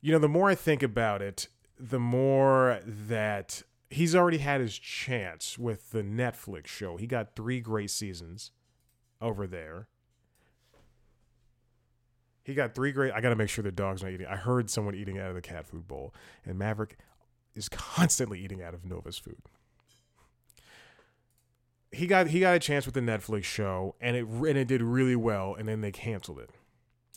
you 0.00 0.12
know, 0.12 0.18
the 0.18 0.28
more 0.28 0.48
I 0.48 0.54
think 0.54 0.82
about 0.82 1.22
it, 1.22 1.48
the 1.78 2.00
more 2.00 2.80
that 2.84 3.62
he's 3.90 4.14
already 4.14 4.38
had 4.38 4.60
his 4.60 4.78
chance 4.78 5.58
with 5.58 5.90
the 5.90 6.02
Netflix 6.02 6.68
show. 6.68 6.96
He 6.96 7.06
got 7.06 7.34
three 7.34 7.60
great 7.60 7.90
seasons 7.90 8.52
over 9.20 9.46
there. 9.46 9.88
He 12.42 12.54
got 12.54 12.74
three 12.74 12.92
great. 12.92 13.12
I 13.12 13.20
got 13.20 13.28
to 13.28 13.36
make 13.36 13.50
sure 13.50 13.62
the 13.62 13.70
dog's 13.70 14.02
not 14.02 14.12
eating. 14.12 14.26
I 14.26 14.36
heard 14.36 14.70
someone 14.70 14.94
eating 14.94 15.18
out 15.18 15.28
of 15.28 15.34
the 15.34 15.42
cat 15.42 15.66
food 15.66 15.86
bowl, 15.86 16.14
and 16.44 16.58
Maverick 16.58 16.96
is 17.54 17.68
constantly 17.68 18.40
eating 18.40 18.62
out 18.62 18.74
of 18.74 18.84
Nova's 18.84 19.18
food. 19.18 19.42
He 21.92 22.06
got 22.06 22.28
he 22.28 22.40
got 22.40 22.54
a 22.54 22.60
chance 22.60 22.86
with 22.86 22.94
the 22.94 23.00
Netflix 23.00 23.44
show, 23.44 23.96
and 24.00 24.16
it 24.16 24.24
and 24.26 24.56
it 24.56 24.68
did 24.68 24.80
really 24.82 25.16
well, 25.16 25.54
and 25.54 25.68
then 25.68 25.80
they 25.80 25.90
canceled 25.90 26.38
it, 26.38 26.50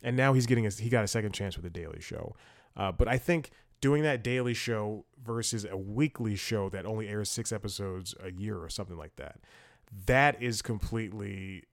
and 0.02 0.16
now 0.16 0.32
he's 0.32 0.46
getting 0.46 0.66
a, 0.66 0.70
he 0.70 0.88
got 0.88 1.04
a 1.04 1.08
second 1.08 1.32
chance 1.32 1.56
with 1.56 1.62
the 1.62 1.70
Daily 1.70 2.00
Show. 2.00 2.34
Uh, 2.76 2.90
but 2.90 3.06
I 3.06 3.16
think 3.18 3.50
doing 3.80 4.02
that 4.02 4.24
daily 4.24 4.54
show 4.54 5.04
versus 5.22 5.66
a 5.70 5.76
weekly 5.76 6.34
show 6.36 6.70
that 6.70 6.86
only 6.86 7.06
airs 7.06 7.30
six 7.30 7.52
episodes 7.52 8.14
a 8.18 8.32
year 8.32 8.58
or 8.58 8.68
something 8.70 8.96
like 8.96 9.14
that, 9.16 9.40
that 10.06 10.42
is 10.42 10.62
completely, 10.62 11.64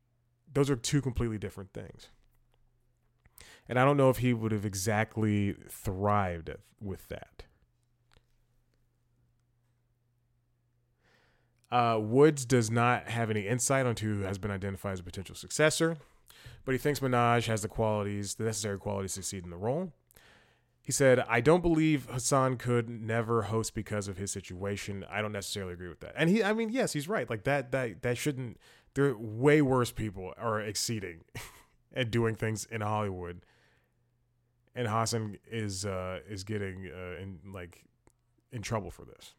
those 0.54 0.70
are 0.70 0.76
two 0.76 1.02
completely 1.02 1.38
different 1.38 1.72
things. 1.74 2.10
And 3.70 3.80
I 3.80 3.86
don't 3.86 3.96
know 3.96 4.10
if 4.10 4.18
he 4.18 4.34
would 4.34 4.52
have 4.52 4.66
exactly 4.66 5.56
thrived 5.70 6.50
with 6.82 7.08
that. 7.08 7.44
Uh, 11.72 11.98
Woods 12.00 12.46
does 12.46 12.70
not 12.70 13.08
have 13.08 13.30
any 13.30 13.48
insight 13.48 13.86
onto 13.86 14.16
who 14.16 14.24
has 14.24 14.38
been 14.38 14.52
identified 14.52 14.94
as 14.94 15.00
a 15.00 15.04
potential 15.04 15.36
successor, 15.36 15.98
but 16.66 16.74
he 16.74 16.78
thinks 16.78 17.00
Minhaj 17.00 17.48
has 17.48 17.62
the 17.62 17.70
qualities, 17.70 18.36
the 18.36 18.44
necessary 18.44 18.78
qualities 18.78 19.14
to 19.14 19.24
succeed 19.24 19.46
in 19.46 19.50
the 19.52 19.58
role. 19.58 19.94
He 20.82 20.92
said, 20.92 21.24
I 21.30 21.42
don't 21.42 21.62
believe 21.62 22.08
Hasan 22.12 22.58
could 22.58 22.90
never 22.90 23.44
host 23.44 23.74
because 23.76 24.08
of 24.08 24.18
his 24.18 24.32
situation. 24.32 25.06
I 25.10 25.22
don't 25.22 25.32
necessarily 25.32 25.74
agree 25.74 25.88
with 25.88 26.00
that. 26.00 26.14
And 26.18 26.30
he 26.30 26.44
I 26.44 26.54
mean, 26.54 26.70
yes, 26.70 26.94
he's 26.94 27.08
right. 27.08 27.30
Like 27.30 27.44
that 27.44 27.72
that 27.72 28.02
that 28.02 28.18
shouldn't 28.18 28.58
there 28.96 29.16
way 29.16 29.62
worse 29.62 29.92
people 29.92 30.34
are 30.38 30.60
exceeding 30.60 31.22
and 31.94 32.10
doing 32.10 32.36
things 32.36 32.66
in 32.66 32.82
Hollywood. 32.82 33.46
And 34.74 34.88
Hasan 34.88 35.38
is 35.50 35.86
uh 35.86 36.20
is 36.28 36.44
getting 36.44 36.90
uh 36.94 37.22
in 37.22 37.40
like 37.54 37.84
in 38.52 38.64
trouble 38.64 38.90
for 38.90 39.06
this. 39.06 39.36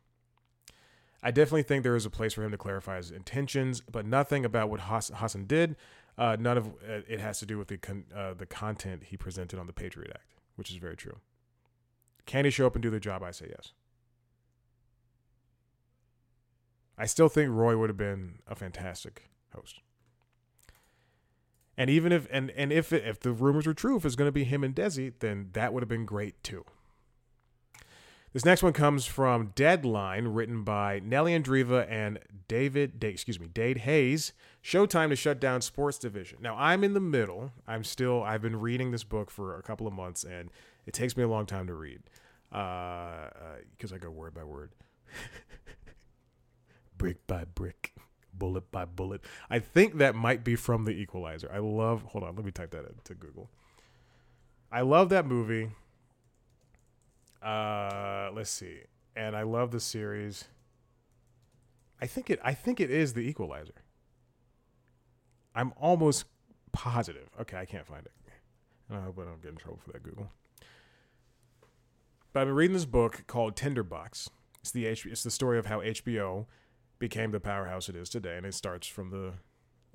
I 1.23 1.31
definitely 1.31 1.62
think 1.62 1.85
there 1.85 1.95
is 1.95 2.05
a 2.05 2.11
place 2.11 2.35
for 2.35 2.43
him 2.43 2.50
to 2.50 2.59
clarify 2.59 2.97
his 2.97 3.11
intentions, 3.11 3.81
but 3.81 4.05
nothing 4.05 4.45
about 4.45 4.69
what 4.69 4.81
Hasan 4.81 5.45
did. 5.47 5.76
Uh, 6.19 6.37
none 6.38 6.59
of 6.59 6.75
it 6.83 7.21
has 7.21 7.38
to 7.38 7.47
do 7.47 7.59
with 7.59 7.69
the 7.69 7.79
con- 7.79 8.05
uh, 8.14 8.35
the 8.35 8.45
content 8.45 9.05
he 9.05 9.17
presented 9.17 9.59
on 9.59 9.67
the 9.67 9.73
Patriot 9.73 10.11
Act, 10.14 10.35
which 10.57 10.71
is 10.71 10.76
very 10.76 10.97
true. 10.97 11.19
Can 12.26 12.45
he 12.45 12.50
show 12.50 12.67
up 12.67 12.75
and 12.75 12.83
do 12.83 12.91
the 12.91 13.00
job? 13.00 13.23
I 13.23 13.31
say 13.31 13.47
yes. 13.49 13.73
I 16.99 17.07
still 17.07 17.29
think 17.29 17.50
Roy 17.50 17.76
would 17.76 17.88
have 17.88 17.97
been 17.97 18.41
a 18.47 18.55
fantastic 18.55 19.31
host. 19.55 19.81
And 21.76 21.88
even 21.88 22.12
if 22.12 22.26
and 22.31 22.50
and 22.50 22.73
if 22.73 22.93
if 22.93 23.19
the 23.21 23.33
rumors 23.33 23.67
were 23.67 23.75
true, 23.75 23.97
if 23.97 24.05
it's 24.05 24.17
going 24.17 24.29
to 24.29 24.33
be 24.33 24.45
him 24.45 24.62
and 24.62 24.75
Desi, 24.75 25.12
then 25.21 25.49
that 25.52 25.73
would 25.73 25.83
have 25.83 25.88
been 25.88 26.05
great 26.05 26.43
too. 26.43 26.64
This 28.33 28.47
next 28.47 28.62
one 28.62 28.73
comes 28.73 29.05
from 29.05 29.53
Deadline, 29.55 30.29
written 30.29 30.65
by 30.65 31.01
Nellie 31.05 31.39
Andreeva 31.39 31.87
and 31.91 32.19
David, 32.49 33.05
excuse 33.05 33.39
me, 33.39 33.47
Dade 33.47 33.79
Hayes. 33.79 34.33
Showtime 34.65 35.11
to 35.11 35.17
shut 35.17 35.39
down 35.39 35.61
sports 35.61 35.99
division. 35.99 36.39
Now 36.41 36.57
I'm 36.57 36.83
in 36.83 36.95
the 36.95 37.01
middle. 37.01 37.53
I'm 37.67 37.85
still. 37.85 38.23
I've 38.23 38.41
been 38.41 38.59
reading 38.59 38.91
this 38.91 39.05
book 39.05 39.31
for 39.31 39.59
a 39.59 39.62
couple 39.62 39.87
of 39.87 39.93
months, 39.93 40.25
and 40.25 40.51
it 40.87 40.95
takes 40.95 41.15
me 41.15 41.23
a 41.23 41.29
long 41.29 41.45
time 41.45 41.67
to 41.67 41.75
read 41.75 42.01
because 42.49 43.93
uh, 43.93 43.93
uh, 43.93 43.97
I 43.97 43.99
go 43.99 44.11
word 44.11 44.33
by 44.33 44.45
word, 44.45 44.71
brick 46.97 47.27
by 47.27 47.45
brick, 47.45 47.93
bullet 48.33 48.71
by 48.73 48.87
bullet. 48.87 49.23
I 49.51 49.59
think 49.59 49.99
that 49.99 50.15
might 50.15 50.43
be 50.43 50.57
from 50.57 50.85
The 50.85 50.93
Equalizer. 50.93 51.51
I 51.53 51.59
love. 51.59 52.03
Hold 52.05 52.25
on, 52.25 52.37
let 52.37 52.47
me 52.47 52.51
type 52.51 52.71
that 52.71 52.87
into 52.87 53.15
Google. 53.15 53.51
I 54.71 54.81
love 54.81 55.11
that 55.11 55.27
movie. 55.27 55.71
Uh, 57.42 58.30
let's 58.34 58.50
see. 58.50 58.80
And 59.16 59.37
I 59.37 59.42
love 59.42 59.70
the 59.70 59.80
series. 59.80 60.44
I 62.00 62.06
think 62.06 62.30
it. 62.30 62.40
I 62.42 62.54
think 62.54 62.80
it 62.80 62.90
is 62.90 63.14
The 63.14 63.20
Equalizer. 63.20 63.75
I'm 65.54 65.72
almost 65.76 66.25
positive. 66.72 67.28
Okay, 67.40 67.56
I 67.56 67.64
can't 67.64 67.87
find 67.87 68.06
it. 68.06 68.12
And 68.88 68.99
I 68.99 69.02
hope 69.02 69.18
I 69.18 69.25
don't 69.25 69.42
get 69.42 69.50
in 69.52 69.56
trouble 69.56 69.80
for 69.84 69.92
that 69.92 70.02
Google. 70.02 70.30
But 72.32 72.40
I've 72.40 72.46
been 72.46 72.54
reading 72.54 72.75
this 72.75 72.87
book 72.87 73.25
called 73.26 73.56
Tinderbox. 73.56 74.30
It's 74.61 74.70
the 74.70 74.87
H- 74.87 75.06
it's 75.06 75.22
the 75.22 75.30
story 75.30 75.58
of 75.58 75.66
how 75.66 75.80
HBO 75.80 76.46
became 76.99 77.32
the 77.32 77.40
powerhouse 77.40 77.88
it 77.88 77.96
is 77.96 78.08
today, 78.08 78.37
and 78.37 78.46
it 78.46 78.54
starts 78.54 78.87
from 78.87 79.11
the 79.11 79.32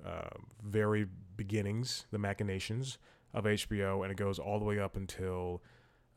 uh, 0.06 0.28
very 0.62 1.06
beginnings, 1.36 2.06
the 2.10 2.18
machinations 2.18 2.98
of 3.34 3.44
HBO, 3.44 4.02
and 4.02 4.12
it 4.12 4.16
goes 4.16 4.38
all 4.38 4.58
the 4.58 4.64
way 4.64 4.78
up 4.78 4.96
until 4.96 5.62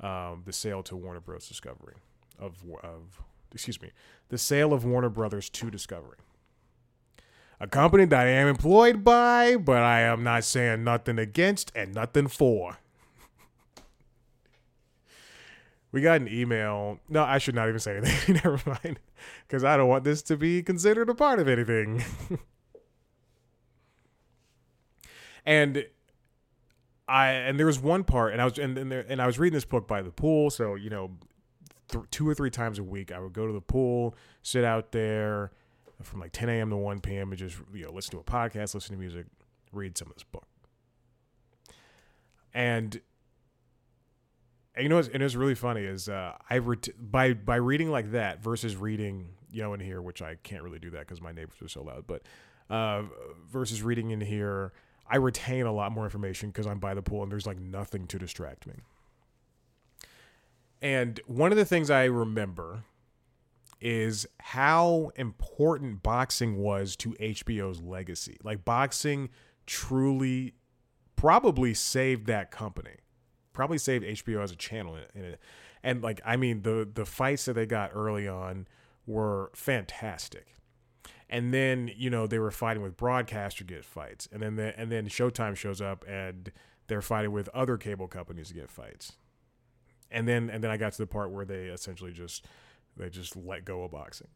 um, 0.02 0.44
the 0.46 0.54
sale 0.54 0.84
to 0.84 0.96
Warner 0.96 1.22
Bros. 1.22 1.48
Discovery 1.48 1.96
of 2.40 2.64
of 2.84 3.22
excuse 3.54 3.82
me, 3.82 3.92
the 4.30 4.38
sale 4.38 4.74
of 4.74 4.84
Warner 4.84 5.10
Brothers 5.10 5.50
to 5.50 5.70
Discovery. 5.70 6.18
A 7.60 7.68
company 7.68 8.06
that 8.06 8.26
I 8.26 8.30
am 8.30 8.48
employed 8.48 9.04
by, 9.04 9.56
but 9.56 9.84
I 9.84 10.02
am 10.02 10.24
not 10.24 10.44
saying 10.44 10.84
nothing 10.84 11.20
against 11.20 11.72
and 11.76 11.94
nothing 11.94 12.28
for. 12.28 12.80
we 15.92 16.02
got 16.02 16.22
an 16.22 16.28
email. 16.28 17.00
No, 17.08 17.24
I 17.24 17.38
should 17.38 17.54
not 17.54 17.68
even 17.68 17.80
say 17.80 17.98
anything. 17.98 18.36
Never 18.44 18.60
mind. 18.66 19.00
Because 19.48 19.64
I 19.64 19.78
don't 19.78 19.90
want 19.90 20.04
this 20.04 20.24
to 20.24 20.38
be 20.38 20.64
considered 20.64 21.08
a 21.10 21.14
part 21.14 21.40
of 21.40 21.48
anything. 21.48 22.04
and 25.46 25.86
I 27.12 27.32
and 27.32 27.60
there 27.60 27.66
was 27.66 27.78
one 27.78 28.06
part, 28.06 28.32
and 28.32 28.42
I 28.42 28.46
was 28.46 28.58
and 28.58 28.78
and, 28.78 28.90
there, 28.90 29.06
and 29.08 29.22
I 29.22 29.28
was 29.28 29.38
reading 29.38 29.54
this 29.54 29.66
book 29.66 29.86
by 29.86 30.02
the 30.02 30.12
pool, 30.12 30.50
so 30.50 30.76
you 30.76 30.90
know, 30.90 31.12
th- 31.90 32.06
two 32.10 32.28
or 32.28 32.34
three 32.34 32.50
times 32.50 32.80
a 32.80 32.84
week, 32.84 33.12
I 33.12 33.20
would 33.20 33.34
go 33.34 33.46
to 33.46 33.52
the 33.52 33.62
pool, 33.62 34.16
sit 34.44 34.64
out 34.64 34.94
there 34.94 35.52
from 36.02 36.22
like 36.22 36.32
10 36.32 36.48
a.m. 36.50 36.70
to 36.70 36.78
1 36.78 37.02
p.m. 37.02 37.32
and 37.32 37.38
just 37.38 37.58
you 37.74 37.84
know 37.84 37.92
listen 37.92 38.12
to 38.12 38.20
a 38.20 38.24
podcast, 38.24 38.74
listen 38.74 38.96
to 38.96 38.98
music, 39.00 39.26
read 39.74 39.98
some 39.98 40.08
of 40.08 40.14
this 40.16 40.24
book, 40.24 40.48
and. 42.54 43.02
And 44.74 44.84
you 44.84 44.90
know, 44.90 44.96
what's, 44.96 45.10
and 45.10 45.22
it's 45.22 45.36
really 45.36 45.54
funny 45.54 45.82
is 45.82 46.08
uh, 46.08 46.38
I 46.50 46.60
ret- 46.60 46.88
by 46.98 47.34
by 47.34 47.58
reading 47.58 47.92
like 47.92 48.12
that 48.12 48.42
versus 48.42 48.78
reading 48.78 49.28
you 49.52 49.62
know 49.62 49.74
in 49.74 49.82
here, 49.82 50.02
which 50.02 50.22
I 50.22 50.36
can't 50.44 50.64
really 50.64 50.80
do 50.80 50.92
that 50.92 51.00
because 51.00 51.20
my 51.20 51.34
neighbors 51.34 51.62
are 51.62 51.68
so 51.68 51.84
loud. 51.84 52.06
But 52.08 52.22
uh, 52.70 53.04
versus 53.52 53.84
reading 53.84 54.12
in 54.12 54.22
here, 54.22 54.72
I 55.08 55.18
retain 55.18 55.66
a 55.66 55.74
lot 55.74 55.92
more 55.92 56.06
information 56.06 56.50
because 56.50 56.66
I'm 56.66 56.80
by 56.80 56.94
the 56.94 57.02
pool 57.02 57.24
and 57.24 57.32
there's 57.32 57.48
like 57.48 57.60
nothing 57.60 58.08
to 58.08 58.20
distract 58.20 58.66
me. 58.66 58.76
And 60.82 61.20
one 61.28 61.52
of 61.52 61.58
the 61.58 61.66
things 61.66 61.90
I 61.90 62.06
remember 62.06 62.84
is 63.80 64.28
how 64.40 65.12
important 65.16 66.04
boxing 66.04 66.58
was 66.58 66.96
to 66.98 67.12
HBO's 67.14 67.82
legacy. 67.82 68.38
Like 68.44 68.64
boxing 68.64 69.30
truly 69.66 70.54
probably 71.16 71.74
saved 71.74 72.28
that 72.28 72.52
company. 72.52 72.96
Probably 73.54 73.78
saved 73.78 74.06
HBO 74.06 74.44
as 74.44 74.52
a 74.52 74.56
channel 74.56 74.98
in 75.14 75.24
it. 75.24 75.40
And 75.84 76.02
like 76.02 76.22
I 76.26 76.38
mean 76.38 76.62
the 76.62 76.88
the 76.92 77.06
fights 77.06 77.46
that 77.46 77.54
they 77.54 77.66
got 77.66 77.92
early 77.94 78.28
on 78.28 78.68
were 79.06 79.52
fantastic 79.54 80.56
and 81.32 81.54
then 81.54 81.90
you 81.96 82.10
know 82.10 82.28
they 82.28 82.38
were 82.38 82.52
fighting 82.52 82.84
with 82.84 82.98
broadcaster 82.98 83.64
to 83.64 83.74
get 83.74 83.86
fights, 83.86 84.28
and 84.32 84.44
then 84.44 84.58
the, 84.58 84.78
and 84.78 84.92
then 84.92 85.08
Showtime 85.08 85.56
shows 85.56 85.82
up 85.82 86.06
and 86.08 86.52
they're 86.88 87.02
fighting 87.02 87.32
with 87.32 87.50
other 87.50 87.78
cable 87.78 88.08
companies 88.08 88.50
to 88.50 88.54
get 88.54 88.70
fights, 88.70 89.14
and 90.12 90.28
then 90.28 90.50
and 90.50 90.64
then 90.64 90.70
I 90.70 90.78
got 90.78 90.92
to 90.92 90.98
the 91.00 91.08
part 91.08 91.32
where 91.32 91.46
they 91.46 91.66
essentially 91.66 92.12
just 92.12 92.46
they 92.98 93.10
just 93.10 93.36
let 93.36 93.66
go 93.66 93.84
of 93.84 93.92
boxing, 93.92 94.28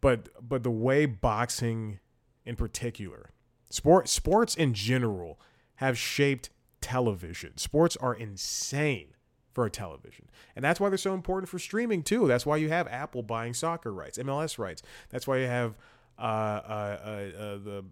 but 0.00 0.28
but 0.46 0.64
the 0.64 0.70
way 0.70 1.06
boxing 1.06 2.00
in 2.44 2.56
particular, 2.56 3.30
sport 3.70 4.08
sports 4.08 4.54
in 4.56 4.74
general 4.74 5.40
have 5.76 5.96
shaped 5.96 6.50
television. 6.80 7.56
Sports 7.56 7.96
are 7.96 8.14
insane 8.14 9.14
for 9.52 9.66
a 9.66 9.70
television. 9.70 10.28
And 10.54 10.64
that's 10.64 10.78
why 10.78 10.88
they're 10.88 10.98
so 10.98 11.14
important 11.14 11.48
for 11.48 11.58
streaming 11.58 12.02
too. 12.02 12.26
That's 12.28 12.46
why 12.46 12.56
you 12.56 12.68
have 12.68 12.86
Apple 12.88 13.22
buying 13.22 13.54
soccer 13.54 13.92
rights, 13.92 14.18
MLS 14.18 14.58
rights. 14.58 14.82
That's 15.10 15.26
why 15.26 15.38
you 15.38 15.46
have 15.46 15.74
Uh, 16.20 16.22
uh, 16.22 17.00
uh, 17.38 17.58
the 17.58 17.84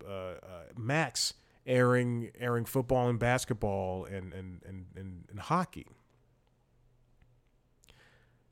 Max 0.77 1.33
airing 1.67 2.31
airing 2.39 2.65
football 2.65 3.09
and 3.09 3.19
basketball 3.19 4.05
and 4.05 4.33
and 4.33 4.63
and, 4.67 4.87
and, 4.95 5.25
and 5.31 5.41
hockey. 5.41 5.87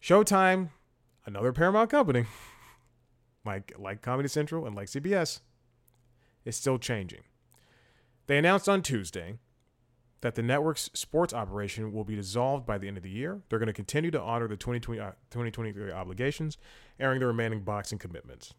Showtime, 0.01 0.71
another 1.27 1.53
Paramount 1.53 1.91
company, 1.91 2.25
like 3.45 3.73
like 3.79 4.03
Comedy 4.03 4.29
Central 4.29 4.67
and 4.67 4.75
like 4.75 4.89
CBS, 4.89 5.41
is 6.45 6.57
still 6.57 6.79
changing. 6.79 7.23
They 8.29 8.39
announced 8.39 8.69
on 8.69 8.83
Tuesday 8.83 9.39
that 10.21 10.35
the 10.35 10.43
network's 10.43 10.91
sports 10.95 11.35
operation 11.35 11.93
will 11.93 12.05
be 12.05 12.17
dissolved 12.17 12.67
by 12.67 12.79
the 12.79 12.89
end 12.89 12.97
of 12.97 13.03
the 13.03 13.11
year. 13.11 13.43
They're 13.49 13.59
going 13.59 13.67
to 13.67 13.73
continue 13.73 14.11
to 14.11 14.21
honor 14.21 14.49
the 14.49 14.57
2020, 14.57 14.99
uh, 14.99 15.11
2023 15.31 15.93
obligations, 15.93 16.57
airing 16.99 17.21
the 17.21 17.27
remaining 17.27 17.61
boxing 17.61 17.99
commitments. 17.99 18.55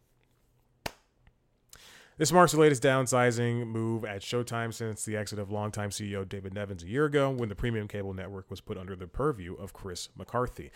This 2.17 2.31
marks 2.31 2.51
the 2.51 2.59
latest 2.59 2.81
downsizing 2.81 3.67
move 3.67 4.03
at 4.03 4.23
Showtime 4.23 4.73
since 4.73 5.05
the 5.05 5.15
exit 5.15 5.37
of 5.37 5.51
longtime 5.51 5.91
CEO 5.91 6.27
David 6.27 6.51
Nevins 6.51 6.81
a 6.81 6.87
year 6.87 7.05
ago 7.05 7.29
when 7.29 7.47
the 7.47 7.53
premium 7.53 7.87
cable 7.87 8.11
network 8.11 8.49
was 8.49 8.59
put 8.59 8.75
under 8.75 8.95
the 8.95 9.05
purview 9.05 9.53
of 9.53 9.71
Chris 9.71 10.09
McCarthy. 10.17 10.71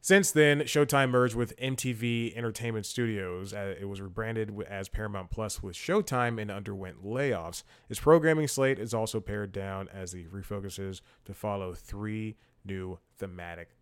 Since 0.00 0.30
then, 0.30 0.60
Showtime 0.60 1.10
merged 1.10 1.34
with 1.34 1.54
MTV 1.58 2.34
Entertainment 2.34 2.86
Studios. 2.86 3.52
Uh, 3.52 3.74
it 3.78 3.84
was 3.84 4.00
rebranded 4.00 4.58
as 4.62 4.88
Paramount 4.88 5.30
Plus 5.30 5.62
with 5.62 5.76
Showtime 5.76 6.40
and 6.40 6.50
underwent 6.50 7.04
layoffs. 7.04 7.62
Its 7.90 8.00
programming 8.00 8.48
slate 8.48 8.78
is 8.78 8.94
also 8.94 9.20
pared 9.20 9.52
down 9.52 9.90
as 9.92 10.14
it 10.14 10.32
refocuses 10.32 11.02
to 11.26 11.34
follow 11.34 11.74
three 11.74 12.36
new 12.64 12.98
thematic 13.18 13.76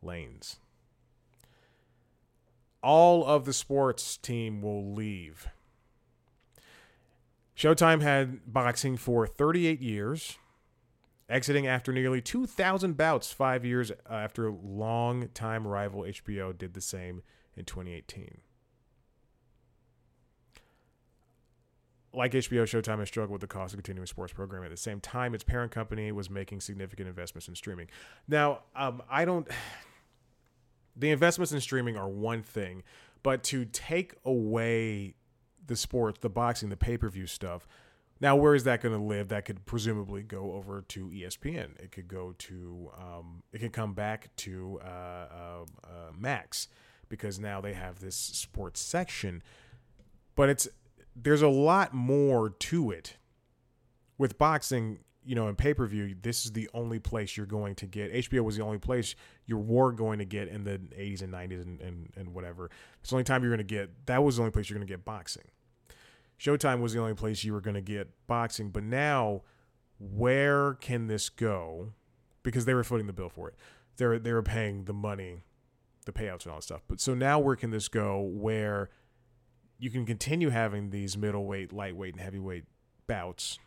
lanes. 0.00 0.58
All 2.82 3.26
of 3.26 3.44
the 3.44 3.52
sports 3.52 4.16
team 4.16 4.62
will 4.62 4.94
leave 4.94 5.48
Showtime 7.56 8.02
had 8.02 8.52
boxing 8.52 8.96
for 8.96 9.26
38 9.26 9.80
years, 9.80 10.38
exiting 11.28 11.66
after 11.66 11.92
nearly 11.92 12.20
2,000 12.20 12.96
bouts 12.96 13.32
five 13.32 13.64
years 13.64 13.90
after 14.08 14.50
long-time 14.50 15.66
rival 15.66 16.02
HBO 16.02 16.56
did 16.56 16.74
the 16.74 16.80
same 16.80 17.22
in 17.56 17.64
2018. 17.64 18.42
like 22.16 22.32
HBO, 22.32 22.62
Showtime 22.62 22.98
has 22.98 23.08
struggled 23.08 23.32
with 23.32 23.42
the 23.42 23.46
cost 23.46 23.74
of 23.74 23.78
continuing 23.78 24.06
sports 24.06 24.32
programming. 24.32 24.66
At 24.66 24.70
the 24.70 24.76
same 24.76 25.00
time, 25.00 25.34
its 25.34 25.44
parent 25.44 25.70
company 25.70 26.10
was 26.12 26.30
making 26.30 26.60
significant 26.62 27.08
investments 27.08 27.46
in 27.46 27.54
streaming. 27.54 27.88
Now, 28.26 28.60
um, 28.74 29.02
I 29.08 29.24
don't. 29.24 29.46
The 30.98 31.10
investments 31.10 31.52
in 31.52 31.60
streaming 31.60 31.98
are 31.98 32.08
one 32.08 32.42
thing, 32.42 32.82
but 33.22 33.42
to 33.44 33.66
take 33.66 34.14
away 34.24 35.14
the 35.66 35.76
sports, 35.76 36.18
the 36.20 36.28
boxing, 36.28 36.68
the 36.68 36.76
pay 36.76 36.96
per 36.96 37.08
view 37.08 37.26
stuff, 37.26 37.66
now 38.20 38.34
where 38.36 38.54
is 38.54 38.64
that 38.64 38.80
going 38.80 38.94
to 38.96 39.02
live? 39.02 39.28
That 39.28 39.44
could 39.44 39.66
presumably 39.66 40.22
go 40.22 40.52
over 40.52 40.82
to 40.88 41.08
ESPN. 41.08 41.78
It 41.78 41.92
could 41.92 42.08
go 42.08 42.34
to. 42.38 42.90
Um, 42.98 43.42
it 43.52 43.58
could 43.58 43.72
come 43.72 43.92
back 43.92 44.34
to 44.36 44.80
uh, 44.82 44.88
uh, 44.88 45.64
uh, 45.84 46.12
Max 46.18 46.68
because 47.08 47.38
now 47.38 47.60
they 47.60 47.74
have 47.74 48.00
this 48.00 48.16
sports 48.16 48.80
section. 48.80 49.42
But 50.34 50.48
it's 50.48 50.68
there's 51.14 51.42
a 51.42 51.48
lot 51.48 51.92
more 51.92 52.50
to 52.50 52.90
it. 52.90 53.16
With 54.18 54.38
boxing, 54.38 55.00
you 55.26 55.34
know, 55.34 55.48
in 55.48 55.56
pay 55.56 55.74
per 55.74 55.86
view, 55.86 56.16
this 56.22 56.46
is 56.46 56.52
the 56.52 56.70
only 56.72 56.98
place 56.98 57.36
you're 57.36 57.44
going 57.44 57.74
to 57.76 57.86
get. 57.86 58.14
HBO 58.14 58.44
was 58.44 58.56
the 58.56 58.62
only 58.62 58.78
place 58.78 59.14
you 59.44 59.58
were 59.58 59.92
going 59.92 60.20
to 60.20 60.24
get 60.24 60.48
in 60.48 60.64
the 60.64 60.78
80s 60.78 61.20
and 61.20 61.34
90s 61.34 61.62
and, 61.62 61.80
and, 61.82 62.12
and 62.16 62.32
whatever. 62.32 62.70
It's 63.00 63.10
the 63.10 63.16
only 63.16 63.24
time 63.24 63.42
you're 63.42 63.50
going 63.50 63.58
to 63.58 63.74
get, 63.74 64.06
that 64.06 64.24
was 64.24 64.36
the 64.36 64.42
only 64.42 64.52
place 64.52 64.70
you're 64.70 64.78
going 64.78 64.86
to 64.86 64.90
get 64.90 65.04
boxing. 65.04 65.44
Showtime 66.38 66.80
was 66.80 66.92
the 66.92 67.00
only 67.00 67.14
place 67.14 67.44
you 67.44 67.52
were 67.52 67.60
going 67.60 67.74
to 67.74 67.80
get 67.80 68.08
boxing. 68.26 68.70
But 68.70 68.82
now, 68.82 69.42
where 69.98 70.74
can 70.74 71.06
this 71.06 71.28
go? 71.28 71.92
Because 72.42 72.64
they 72.64 72.74
were 72.74 72.84
footing 72.84 73.06
the 73.06 73.12
bill 73.12 73.30
for 73.30 73.48
it. 73.48 73.54
They're, 73.96 74.18
they 74.18 74.32
were 74.32 74.42
paying 74.42 74.84
the 74.84 74.92
money, 74.92 75.44
the 76.04 76.12
payouts 76.12 76.44
and 76.44 76.52
all 76.52 76.58
that 76.58 76.64
stuff. 76.64 76.82
But 76.86 77.00
so 77.00 77.14
now, 77.14 77.38
where 77.38 77.56
can 77.56 77.70
this 77.70 77.88
go 77.88 78.20
where 78.20 78.90
you 79.78 79.90
can 79.90 80.04
continue 80.04 80.50
having 80.50 80.90
these 80.90 81.16
middleweight, 81.16 81.72
lightweight, 81.72 82.14
and 82.14 82.22
heavyweight 82.22 82.64
bouts 83.06 83.58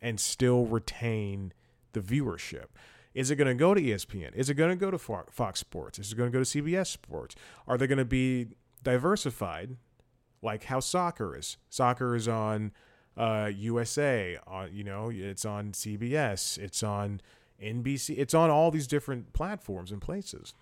and 0.00 0.18
still 0.18 0.66
retain 0.66 1.52
the 1.92 2.00
viewership? 2.00 2.66
Is 3.14 3.30
it 3.30 3.36
going 3.36 3.48
to 3.48 3.54
go 3.54 3.74
to 3.74 3.80
ESPN? 3.80 4.34
Is 4.34 4.50
it 4.50 4.54
going 4.54 4.70
to 4.70 4.76
go 4.76 4.90
to 4.90 4.98
Fox 4.98 5.60
Sports? 5.60 5.98
Is 5.98 6.12
it 6.12 6.16
going 6.16 6.32
to 6.32 6.36
go 6.36 6.42
to 6.42 6.62
CBS 6.62 6.88
Sports? 6.88 7.36
Are 7.68 7.76
they 7.76 7.86
going 7.86 7.98
to 7.98 8.04
be 8.04 8.48
diversified 8.82 9.76
like 10.42 10.64
how 10.64 10.80
soccer 10.80 11.36
is? 11.36 11.56
Soccer 11.70 12.14
is 12.14 12.28
on 12.28 12.72
uh, 13.16 13.50
USA, 13.54 14.38
on 14.46 14.70
you 14.72 14.84
know, 14.84 15.10
it's 15.10 15.44
on 15.44 15.72
CBS, 15.72 16.58
it's 16.58 16.82
on 16.82 17.20
NBC, 17.62 18.16
it's 18.18 18.34
on 18.34 18.50
all 18.50 18.70
these 18.70 18.86
different 18.86 19.32
platforms 19.32 19.92
and 19.92 20.00
places. 20.02 20.54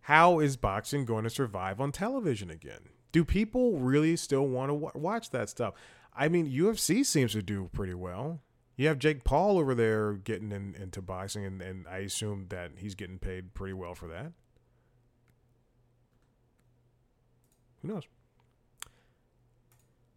How 0.00 0.38
is 0.38 0.56
boxing 0.56 1.04
going 1.04 1.24
to 1.24 1.30
survive 1.30 1.80
on 1.80 1.90
television 1.90 2.48
again? 2.48 2.90
Do 3.10 3.24
people 3.24 3.78
really 3.78 4.14
still 4.16 4.46
want 4.46 4.70
to 4.70 4.74
watch 4.74 5.30
that 5.30 5.48
stuff? 5.48 5.74
I 6.14 6.28
mean, 6.28 6.48
UFC 6.48 7.04
seems 7.04 7.32
to 7.32 7.42
do 7.42 7.70
pretty 7.72 7.94
well. 7.94 8.40
You 8.76 8.88
have 8.88 8.98
Jake 8.98 9.24
Paul 9.24 9.58
over 9.58 9.74
there 9.74 10.12
getting 10.12 10.52
in, 10.52 10.74
into 10.74 11.00
boxing, 11.00 11.44
and, 11.46 11.62
and 11.62 11.86
I 11.88 11.98
assume 11.98 12.46
that 12.50 12.72
he's 12.76 12.94
getting 12.94 13.18
paid 13.18 13.54
pretty 13.54 13.72
well 13.72 13.94
for 13.94 14.06
that. 14.08 14.32
Who 17.80 17.88
knows? 17.88 18.04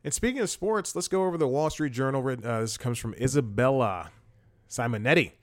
And 0.03 0.13
speaking 0.13 0.41
of 0.41 0.49
sports, 0.49 0.95
let's 0.95 1.07
go 1.07 1.25
over 1.25 1.37
the 1.37 1.47
Wall 1.47 1.69
Street 1.69 1.93
Journal. 1.93 2.25
Uh, 2.27 2.61
this 2.61 2.77
comes 2.77 2.97
from 2.97 3.13
Isabella 3.15 4.11
Simonetti. 4.69 5.33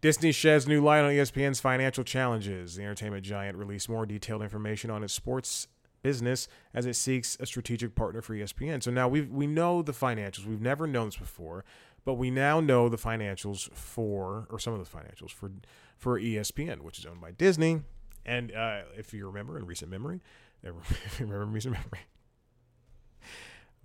Disney 0.00 0.32
sheds 0.32 0.66
new 0.66 0.82
light 0.82 1.00
on 1.00 1.12
ESPN's 1.12 1.60
financial 1.60 2.04
challenges. 2.04 2.76
The 2.76 2.82
entertainment 2.82 3.24
giant 3.24 3.56
released 3.56 3.88
more 3.88 4.04
detailed 4.04 4.42
information 4.42 4.90
on 4.90 5.02
its 5.02 5.14
sports 5.14 5.68
business 6.02 6.46
as 6.74 6.84
it 6.84 6.94
seeks 6.94 7.36
a 7.40 7.46
strategic 7.46 7.94
partner 7.94 8.20
for 8.20 8.34
ESPN. 8.34 8.82
So 8.82 8.90
now 8.90 9.08
we 9.08 9.22
we 9.22 9.46
know 9.46 9.82
the 9.82 9.92
financials. 9.92 10.46
We've 10.46 10.60
never 10.60 10.86
known 10.86 11.06
this 11.06 11.16
before, 11.16 11.64
but 12.04 12.14
we 12.14 12.30
now 12.30 12.60
know 12.60 12.88
the 12.88 12.98
financials 12.98 13.70
for 13.72 14.46
or 14.50 14.58
some 14.58 14.74
of 14.74 14.78
the 14.78 14.98
financials 14.98 15.30
for 15.30 15.50
for 15.96 16.20
ESPN, 16.20 16.82
which 16.82 16.98
is 16.98 17.06
owned 17.06 17.20
by 17.20 17.32
Disney. 17.32 17.82
And 18.26 18.52
uh, 18.52 18.82
if 18.96 19.12
you 19.12 19.26
remember 19.26 19.58
in 19.58 19.66
recent 19.66 19.90
memory, 19.90 20.20
if 20.62 21.20
you 21.20 21.26
remember 21.26 21.46
recent 21.46 21.74
memory, 21.74 22.00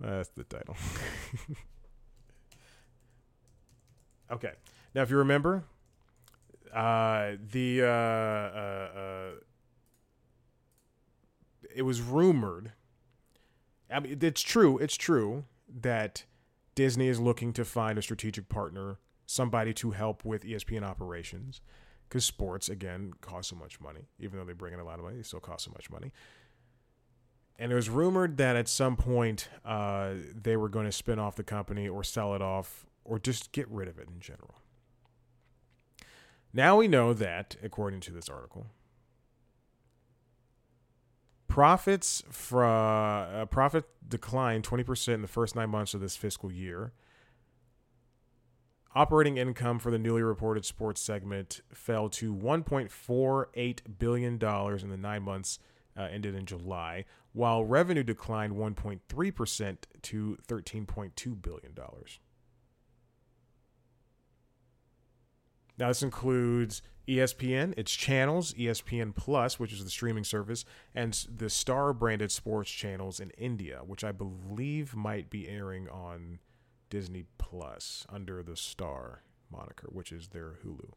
that's 0.00 0.30
the 0.30 0.44
title. 0.44 0.76
okay, 4.30 4.52
now 4.94 5.02
if 5.02 5.10
you 5.10 5.16
remember, 5.16 5.64
uh, 6.72 7.32
the 7.50 7.82
uh, 7.82 7.86
uh, 7.86 8.98
uh, 8.98 9.30
it 11.74 11.82
was 11.82 12.00
rumored. 12.00 12.72
I 13.92 14.00
mean, 14.00 14.18
it's 14.20 14.42
true. 14.42 14.78
It's 14.78 14.96
true 14.96 15.44
that 15.80 16.24
Disney 16.74 17.08
is 17.08 17.20
looking 17.20 17.52
to 17.54 17.64
find 17.64 17.98
a 17.98 18.02
strategic 18.02 18.48
partner, 18.48 18.98
somebody 19.26 19.72
to 19.74 19.90
help 19.90 20.24
with 20.24 20.44
ESPN 20.44 20.82
operations, 20.82 21.60
because 22.08 22.24
sports 22.24 22.68
again 22.68 23.12
cost 23.20 23.50
so 23.50 23.56
much 23.56 23.80
money. 23.80 24.08
Even 24.18 24.38
though 24.38 24.44
they 24.44 24.52
bring 24.52 24.74
in 24.74 24.80
a 24.80 24.84
lot 24.84 24.98
of 24.98 25.04
money, 25.04 25.16
they 25.16 25.22
still 25.22 25.40
cost 25.40 25.64
so 25.64 25.70
much 25.72 25.90
money. 25.90 26.12
And 27.58 27.70
it 27.70 27.74
was 27.74 27.90
rumored 27.90 28.38
that 28.38 28.56
at 28.56 28.68
some 28.68 28.96
point 28.96 29.48
uh, 29.64 30.12
they 30.34 30.56
were 30.56 30.70
going 30.70 30.86
to 30.86 30.92
spin 30.92 31.18
off 31.18 31.36
the 31.36 31.44
company 31.44 31.88
or 31.88 32.02
sell 32.02 32.34
it 32.34 32.40
off 32.40 32.86
or 33.04 33.18
just 33.18 33.52
get 33.52 33.68
rid 33.68 33.86
of 33.86 33.98
it 33.98 34.08
in 34.08 34.18
general. 34.18 34.54
Now 36.52 36.76
we 36.76 36.88
know 36.88 37.12
that, 37.12 37.56
according 37.62 38.00
to 38.00 38.12
this 38.12 38.28
article, 38.28 38.66
profits 41.50 42.22
from 42.30 43.34
uh, 43.34 43.44
profit 43.46 43.84
declined 44.08 44.64
20% 44.64 45.14
in 45.14 45.22
the 45.22 45.28
first 45.28 45.54
9 45.54 45.68
months 45.68 45.94
of 45.94 46.00
this 46.00 46.16
fiscal 46.16 46.50
year. 46.50 46.92
Operating 48.94 49.36
income 49.36 49.78
for 49.78 49.90
the 49.90 49.98
newly 49.98 50.22
reported 50.22 50.64
sports 50.64 51.00
segment 51.00 51.60
fell 51.72 52.08
to 52.08 52.34
1.48 52.34 53.80
billion 53.98 54.38
dollars 54.38 54.82
in 54.82 54.90
the 54.90 54.96
9 54.96 55.22
months 55.22 55.58
uh, 55.96 56.02
ended 56.02 56.34
in 56.34 56.46
July, 56.46 57.04
while 57.32 57.64
revenue 57.64 58.02
declined 58.02 58.54
1.3% 58.54 59.76
to 60.02 60.38
13.2 60.48 61.42
billion 61.42 61.74
Now, 65.80 65.88
this 65.88 66.02
includes 66.02 66.82
ESPN, 67.08 67.72
its 67.78 67.90
channels, 67.90 68.52
ESPN 68.52 69.16
Plus, 69.16 69.58
which 69.58 69.72
is 69.72 69.82
the 69.82 69.90
streaming 69.90 70.24
service, 70.24 70.66
and 70.94 71.14
the 71.34 71.48
Star 71.48 71.94
branded 71.94 72.30
sports 72.30 72.70
channels 72.70 73.18
in 73.18 73.30
India, 73.30 73.80
which 73.86 74.04
I 74.04 74.12
believe 74.12 74.94
might 74.94 75.30
be 75.30 75.48
airing 75.48 75.88
on 75.88 76.38
Disney 76.90 77.24
Plus 77.38 78.06
under 78.10 78.42
the 78.42 78.56
Star 78.56 79.22
moniker, 79.50 79.88
which 79.90 80.12
is 80.12 80.28
their 80.28 80.58
Hulu. 80.64 80.90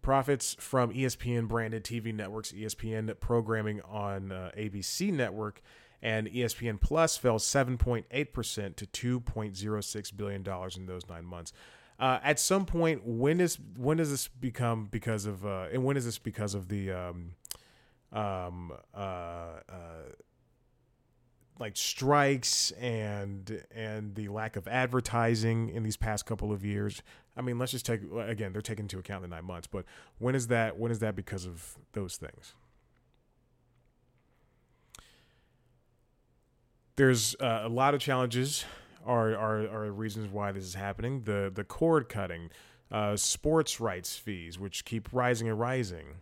Profits 0.00 0.56
from 0.58 0.94
ESPN 0.94 1.46
branded 1.46 1.84
TV 1.84 2.14
networks, 2.14 2.52
ESPN 2.52 3.20
programming 3.20 3.82
on 3.82 4.32
uh, 4.32 4.50
ABC 4.56 5.12
Network, 5.12 5.60
and 6.00 6.28
ESPN 6.28 6.80
Plus 6.80 7.18
fell 7.18 7.38
7.8% 7.38 8.06
to 8.76 9.20
$2.06 9.20 10.16
billion 10.16 10.42
in 10.76 10.86
those 10.86 11.08
nine 11.08 11.24
months. 11.26 11.52
Uh, 11.98 12.18
at 12.24 12.40
some 12.40 12.66
point, 12.66 13.02
when 13.04 13.40
is 13.40 13.58
when 13.76 13.98
does 13.98 14.10
this 14.10 14.26
become 14.26 14.88
because 14.90 15.26
of 15.26 15.46
uh, 15.46 15.66
and 15.72 15.84
when 15.84 15.96
is 15.96 16.04
this 16.04 16.18
because 16.18 16.54
of 16.54 16.68
the 16.68 16.90
um, 16.90 17.34
um, 18.12 18.72
uh, 18.92 18.98
uh, 18.98 19.60
like 21.60 21.76
strikes 21.76 22.72
and 22.72 23.64
and 23.72 24.16
the 24.16 24.28
lack 24.28 24.56
of 24.56 24.66
advertising 24.66 25.68
in 25.68 25.84
these 25.84 25.96
past 25.96 26.26
couple 26.26 26.52
of 26.52 26.64
years? 26.64 27.00
I 27.36 27.42
mean, 27.42 27.60
let's 27.60 27.70
just 27.70 27.86
take 27.86 28.00
again. 28.18 28.52
They're 28.52 28.60
taking 28.60 28.86
into 28.86 28.98
account 28.98 29.22
the 29.22 29.28
nine 29.28 29.44
months, 29.44 29.68
but 29.68 29.84
when 30.18 30.34
is 30.34 30.48
that? 30.48 30.76
When 30.76 30.90
is 30.90 30.98
that 30.98 31.14
because 31.14 31.46
of 31.46 31.76
those 31.92 32.16
things? 32.16 32.54
There's 36.96 37.36
uh, 37.40 37.62
a 37.64 37.68
lot 37.68 37.94
of 37.94 38.00
challenges 38.00 38.64
are 39.04 39.34
are, 39.36 39.60
are 39.68 39.92
reasons 39.92 40.30
why 40.30 40.52
this 40.52 40.64
is 40.64 40.74
happening. 40.74 41.24
The 41.24 41.50
the 41.54 41.64
cord 41.64 42.08
cutting, 42.08 42.50
uh, 42.90 43.16
sports 43.16 43.80
rights 43.80 44.16
fees, 44.16 44.58
which 44.58 44.84
keep 44.84 45.08
rising 45.12 45.48
and 45.48 45.58
rising. 45.58 46.16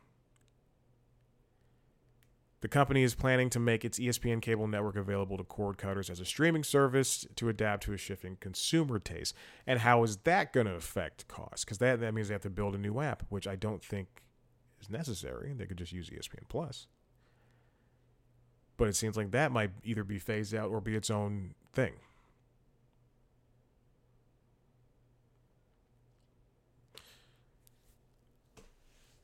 The 2.63 2.69
company 2.69 3.03
is 3.03 3.17
planning 3.17 3.51
to 3.51 3.59
make 3.59 3.85
its 3.85 3.99
ESPN 3.99 4.41
cable 4.41 4.69
network 4.69 4.95
available 4.95 5.37
to 5.37 5.43
cord 5.43 5.79
cutters 5.79 6.09
as 6.09 6.21
a 6.21 6.25
streaming 6.25 6.63
service 6.63 7.27
to 7.35 7.49
adapt 7.49 7.83
to 7.85 7.93
a 7.93 7.97
shifting 7.97 8.37
consumer 8.39 9.01
taste. 9.01 9.35
And 9.67 9.81
how 9.81 10.05
is 10.05 10.19
that 10.19 10.53
going 10.53 10.69
to 10.69 10.75
affect 10.75 11.27
costs? 11.27 11.65
Because 11.65 11.79
that, 11.79 11.99
that 11.99 12.15
means 12.15 12.29
they 12.29 12.35
have 12.35 12.43
to 12.43 12.51
build 12.51 12.77
a 12.77 12.79
new 12.79 13.01
app, 13.01 13.25
which 13.31 13.49
I 13.49 13.57
don't 13.57 13.85
think 13.85 14.23
is 14.81 14.89
necessary. 14.89 15.53
They 15.53 15.67
could 15.67 15.77
just 15.77 15.91
use 15.91 16.09
ESPN 16.09 16.49
Plus. 16.49 16.87
But 18.77 18.87
it 18.87 18.95
seems 18.95 19.17
like 19.17 19.33
that 19.33 19.51
might 19.51 19.73
either 19.83 20.05
be 20.05 20.21
phased 20.21 20.55
out 20.55 20.71
or 20.71 20.81
be 20.81 20.95
its 20.95 21.11
own 21.11 21.55
thing. 21.73 21.95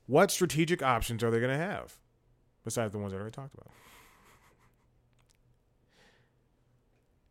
What 0.08 0.30
strategic 0.30 0.82
options 0.82 1.22
are 1.22 1.30
they 1.30 1.38
going 1.38 1.56
to 1.56 1.64
have 1.64 1.98
besides 2.64 2.92
the 2.92 2.98
ones 2.98 3.12
I 3.12 3.16
already 3.16 3.30
talked 3.30 3.52
about? 3.52 3.68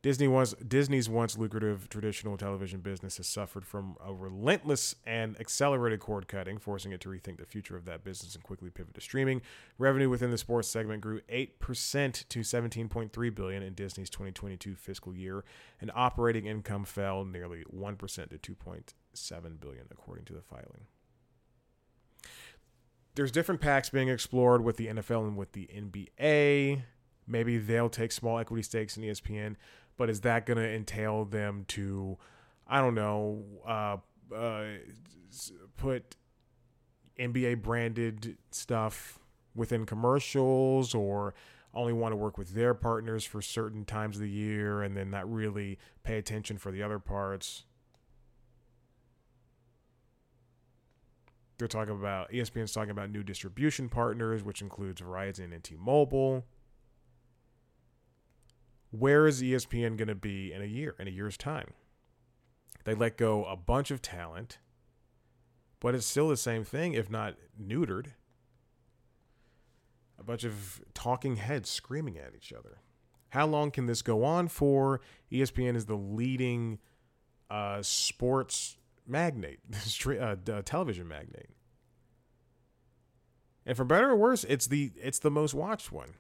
Disney 0.04 0.28
was 0.28 0.54
Disney's 0.66 1.10
once 1.10 1.40
lucrative 1.40 1.90
traditional 1.90 2.38
television 2.38 2.82
business 2.82 3.18
has 3.18 3.26
suffered 3.26 3.66
from 3.66 3.98
a 4.06 4.14
relentless 4.14 4.94
and 5.08 5.36
accelerated 5.40 6.00
cord 6.00 6.28
cutting, 6.28 6.60
forcing 6.60 6.92
it 6.92 7.02
to 7.02 7.10
rethink 7.10 7.40
the 7.40 7.48
future 7.48 7.76
of 7.76 7.86
that 7.86 8.04
business 8.04 8.36
and 8.36 8.44
quickly 8.44 8.70
pivot 8.70 8.94
to 8.94 9.02
streaming. 9.02 9.42
Revenue 9.80 10.08
within 10.08 10.30
the 10.30 10.38
sports 10.38 10.68
segment 10.68 11.02
grew 11.02 11.22
8% 11.22 12.28
to 12.30 12.40
17.3 12.42 13.36
billion 13.36 13.64
in 13.64 13.74
Disney's 13.74 14.12
2022 14.12 14.76
fiscal 14.76 15.16
year, 15.16 15.44
and 15.82 15.90
operating 15.96 16.46
income 16.46 16.86
fell 16.86 17.26
nearly 17.26 17.64
1% 17.76 17.98
to 18.40 18.56
2.7 18.56 19.60
billion 19.60 19.88
according 19.90 20.26
to 20.26 20.34
the 20.34 20.44
filing. 20.44 20.86
There's 23.18 23.32
different 23.32 23.60
packs 23.60 23.90
being 23.90 24.08
explored 24.08 24.64
with 24.64 24.78
the 24.78 24.88
NFL 24.88 25.28
and 25.28 25.36
with 25.36 25.52
the 25.52 25.70
NBA. 25.76 26.84
Maybe 27.28 27.58
they'll 27.58 27.90
take 27.90 28.14
small 28.14 28.40
equity 28.40 28.64
stakes 28.64 28.96
in 28.96 29.04
ESPN 29.04 29.58
but 29.98 30.10
is 30.10 30.22
that 30.22 30.46
going 30.46 30.58
to 30.58 30.70
entail 30.70 31.26
them 31.26 31.66
to, 31.70 32.18
I 32.68 32.80
don't 32.80 32.96
know, 32.96 33.44
uh, 33.66 33.98
uh, 34.34 34.66
put 35.76 36.16
NBA 37.20 37.62
branded 37.62 38.38
stuff 38.52 39.20
within 39.56 39.86
commercials 39.86 40.94
or 40.94 41.34
only 41.74 41.94
want 41.94 42.12
to 42.12 42.16
work 42.16 42.38
with 42.38 42.54
their 42.54 42.74
partners 42.74 43.26
for 43.26 43.42
certain 43.42 43.84
times 43.84 44.18
of 44.18 44.22
the 44.22 44.30
year 44.30 44.84
and 44.84 44.96
then 44.96 45.10
not 45.10 45.32
really 45.32 45.78
pay 46.04 46.18
attention 46.18 46.58
for 46.58 46.72
the 46.72 46.84
other 46.84 47.00
parts? 47.00 47.64
They're 51.58 51.68
talking 51.68 51.96
about 51.96 52.32
ESPN's 52.32 52.72
talking 52.72 52.92
about 52.92 53.10
new 53.10 53.24
distribution 53.24 53.90
partners, 53.90 54.44
which 54.44 54.62
includes 54.62 55.02
Verizon 55.02 55.54
and 55.54 55.64
T-Mobile 55.64 56.46
where 58.92 59.28
is 59.28 59.42
ESPN 59.42 59.98
going 59.98 60.08
to 60.08 60.16
be 60.16 60.54
in 60.54 60.62
a 60.62 60.66
year, 60.66 60.96
in 61.00 61.08
a 61.08 61.12
year's 61.12 61.38
time? 61.38 61.72
They 62.86 62.94
let 62.94 63.18
go 63.18 63.44
a 63.46 63.56
bunch 63.56 63.92
of 63.92 64.02
talent, 64.02 64.60
but 65.80 65.94
it's 65.94 66.06
still 66.06 66.30
the 66.30 66.38
same 66.38 66.64
thing, 66.64 66.94
if 66.94 67.10
not 67.10 67.36
neutered. 67.62 68.08
A 70.20 70.24
bunch 70.24 70.44
of 70.44 70.82
talking 70.94 71.36
heads 71.36 71.70
screaming 71.70 72.18
at 72.18 72.34
each 72.36 72.54
other. 72.54 72.80
How 73.32 73.46
long 73.46 73.72
can 73.72 73.88
this 73.88 74.02
go 74.02 74.24
on 74.24 74.48
for? 74.48 75.02
ESPN 75.32 75.76
is 75.76 75.86
the 75.86 75.98
leading 75.98 76.80
uh, 77.50 77.82
sports 77.82 78.78
magnate, 79.08 79.60
uh, 80.20 80.36
television 80.64 81.08
magnate. 81.08 81.50
And 83.66 83.76
for 83.76 83.84
better 83.84 84.12
or 84.12 84.16
worse, 84.16 84.46
it's 84.46 84.68
the 84.68 84.92
it's 84.96 85.20
the 85.20 85.32
most 85.32 85.54
watched 85.54 85.92
one. 85.92 86.14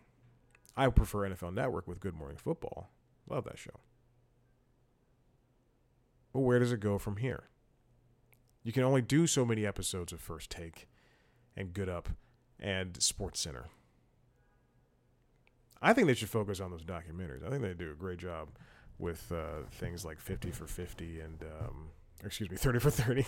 I 0.76 0.90
prefer 0.90 1.20
NFL 1.20 1.54
Network 1.54 1.88
with 1.88 2.00
Good 2.00 2.14
Morning 2.14 2.38
Football. 2.38 2.90
Love 3.30 3.46
that 3.46 3.58
show. 3.58 3.80
But 6.34 6.42
where 6.42 6.60
does 6.60 6.72
it 6.72 6.80
go 6.80 6.98
from 6.98 7.18
here? 7.18 7.46
You 8.64 8.74
can 8.74 8.84
only 8.84 9.02
do 9.02 9.28
so 9.28 9.46
many 9.46 9.66
episodes 9.66 10.12
of 10.12 10.20
First 10.20 10.52
Take 10.52 10.88
and 11.56 11.74
Get 11.74 11.88
Up 11.88 12.10
and 12.60 13.02
Sports 13.02 13.40
Center. 13.40 13.68
I 15.82 15.94
think 15.94 16.08
they 16.08 16.14
should 16.14 16.30
focus 16.30 16.60
on 16.60 16.72
those 16.72 16.84
documentaries. 16.84 17.46
I 17.46 17.50
think 17.50 17.62
they 17.62 17.74
do 17.74 17.92
a 17.92 17.96
great 17.96 18.20
job 18.20 18.50
with 19.00 19.32
uh, 19.32 19.64
things 19.72 20.04
like 20.04 20.20
50 20.20 20.52
for 20.52 20.68
50 20.68 21.22
and, 21.22 21.44
um, 21.44 21.90
excuse 22.24 22.50
me, 22.50 22.58
30 22.58 22.80
for 22.80 22.90
30. 22.90 23.26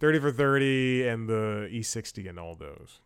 30 0.00 0.18
for 0.18 0.32
30 0.32 1.06
and 1.06 1.28
the 1.28 1.68
E60 1.72 2.28
and 2.28 2.38
all 2.38 2.54
those 2.54 3.00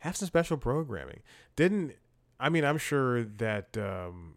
have 0.00 0.16
some 0.16 0.26
special 0.26 0.56
programming. 0.56 1.20
Didn't 1.56 1.94
I 2.38 2.48
mean? 2.48 2.64
I'm 2.64 2.78
sure 2.78 3.22
that 3.22 3.76
um, 3.76 4.34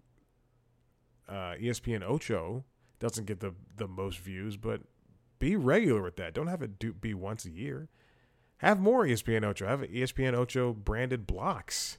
uh, 1.28 1.56
ESPN 1.60 2.04
Ocho 2.04 2.64
doesn't 3.00 3.26
get 3.26 3.40
the 3.40 3.54
the 3.76 3.88
most 3.88 4.20
views, 4.20 4.56
but 4.56 4.82
be 5.40 5.56
regular 5.56 6.02
with 6.02 6.18
that. 6.18 6.34
Don't 6.34 6.48
have 6.48 6.62
it 6.62 6.78
do, 6.80 6.94
be 6.94 7.14
once 7.14 7.46
a 7.46 7.50
year. 7.50 7.90
Have 8.58 8.80
more 8.80 9.06
ESPN 9.06 9.44
Ocho. 9.44 9.68
Have 9.68 9.82
ESPN 9.82 10.34
Ocho 10.34 10.74
branded 10.74 11.26
blocks. 11.26 11.98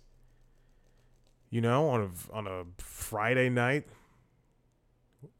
You 1.50 1.60
know, 1.60 1.88
on 1.88 2.02
a 2.02 2.34
on 2.34 2.46
a 2.46 2.64
Friday 2.78 3.48
night, 3.48 3.86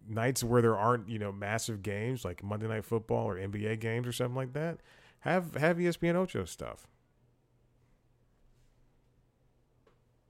nights 0.09 0.45
where 0.45 0.63
there 0.63 0.77
aren't 0.77 1.09
you 1.09 1.19
know 1.19 1.33
massive 1.33 1.83
games 1.83 2.25
like 2.25 2.43
Monday 2.43 2.67
Night 2.69 2.85
Football 2.85 3.29
or 3.29 3.37
NBA 3.37 3.81
games 3.81 4.07
or 4.07 4.13
something 4.13 4.37
like 4.37 4.53
that. 4.53 4.81
Have 5.21 5.55
have 5.55 5.79
ESPN 5.79 6.15
Ocho 6.15 6.45
stuff. 6.45 6.87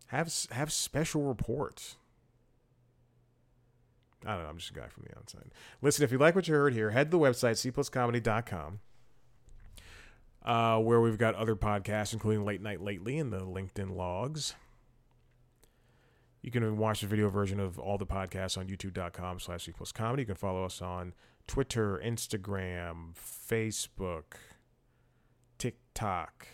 Have 0.09 0.33
have 0.51 0.73
special 0.73 1.23
reports. 1.23 1.97
I 4.27 4.35
don't 4.35 4.45
know. 4.45 4.49
I'm 4.49 4.59
just 4.59 4.71
a 4.71 4.75
guy 4.75 4.89
from 4.89 5.05
the 5.09 5.17
outside. 5.19 5.51
Listen, 5.83 6.05
if 6.05 6.13
you 6.13 6.19
like 6.19 6.35
what 6.35 6.49
you 6.49 6.55
heard 6.55 6.73
here, 6.73 6.91
head 6.91 7.11
to 7.11 7.19
the 7.19 7.23
website, 7.23 7.73
cpluscomedy.com, 7.73 8.81
uh, 10.45 10.79
where 10.79 11.01
we've 11.01 11.19
got 11.19 11.35
other 11.35 11.55
podcasts, 11.55 12.13
including 12.13 12.45
Late 12.45 12.63
Night 12.63 12.81
Lately 12.81 13.19
and 13.19 13.33
the 13.33 13.41
LinkedIn 13.41 13.95
logs. 13.95 14.55
You 16.45 16.51
can 16.51 16.77
watch 16.77 17.01
the 17.01 17.07
video 17.07 17.31
version 17.31 17.59
of 17.59 17.79
all 17.79 17.97
the 17.97 18.05
podcasts 18.05 18.59
on 18.59 18.67
youtube.com 18.67 19.41
slash 19.41 19.67
cpluscomedy. 19.67 20.19
You 20.19 20.27
can 20.27 20.35
follow 20.35 20.63
us 20.67 20.83
on 20.83 21.15
Twitter, 21.47 21.99
Instagram, 22.05 23.15
Facebook, 23.15 24.35
TikTok, 25.57 26.47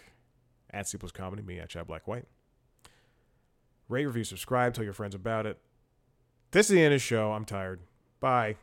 at 0.71 0.85
cpluscomedy, 0.85 1.45
me 1.45 1.59
at 1.59 1.71
Chad 1.71 1.89
Black 1.89 2.07
White. 2.07 2.27
Rate, 3.89 4.07
review, 4.07 4.23
subscribe, 4.23 4.75
tell 4.75 4.85
your 4.85 4.93
friends 4.93 5.17
about 5.17 5.45
it. 5.45 5.59
This 6.53 6.71
is 6.71 6.77
the 6.77 6.85
end 6.85 6.95
of 6.95 7.01
the 7.01 7.05
show. 7.05 7.33
I'm 7.33 7.45
tired. 7.45 7.81
Bye. 8.21 8.55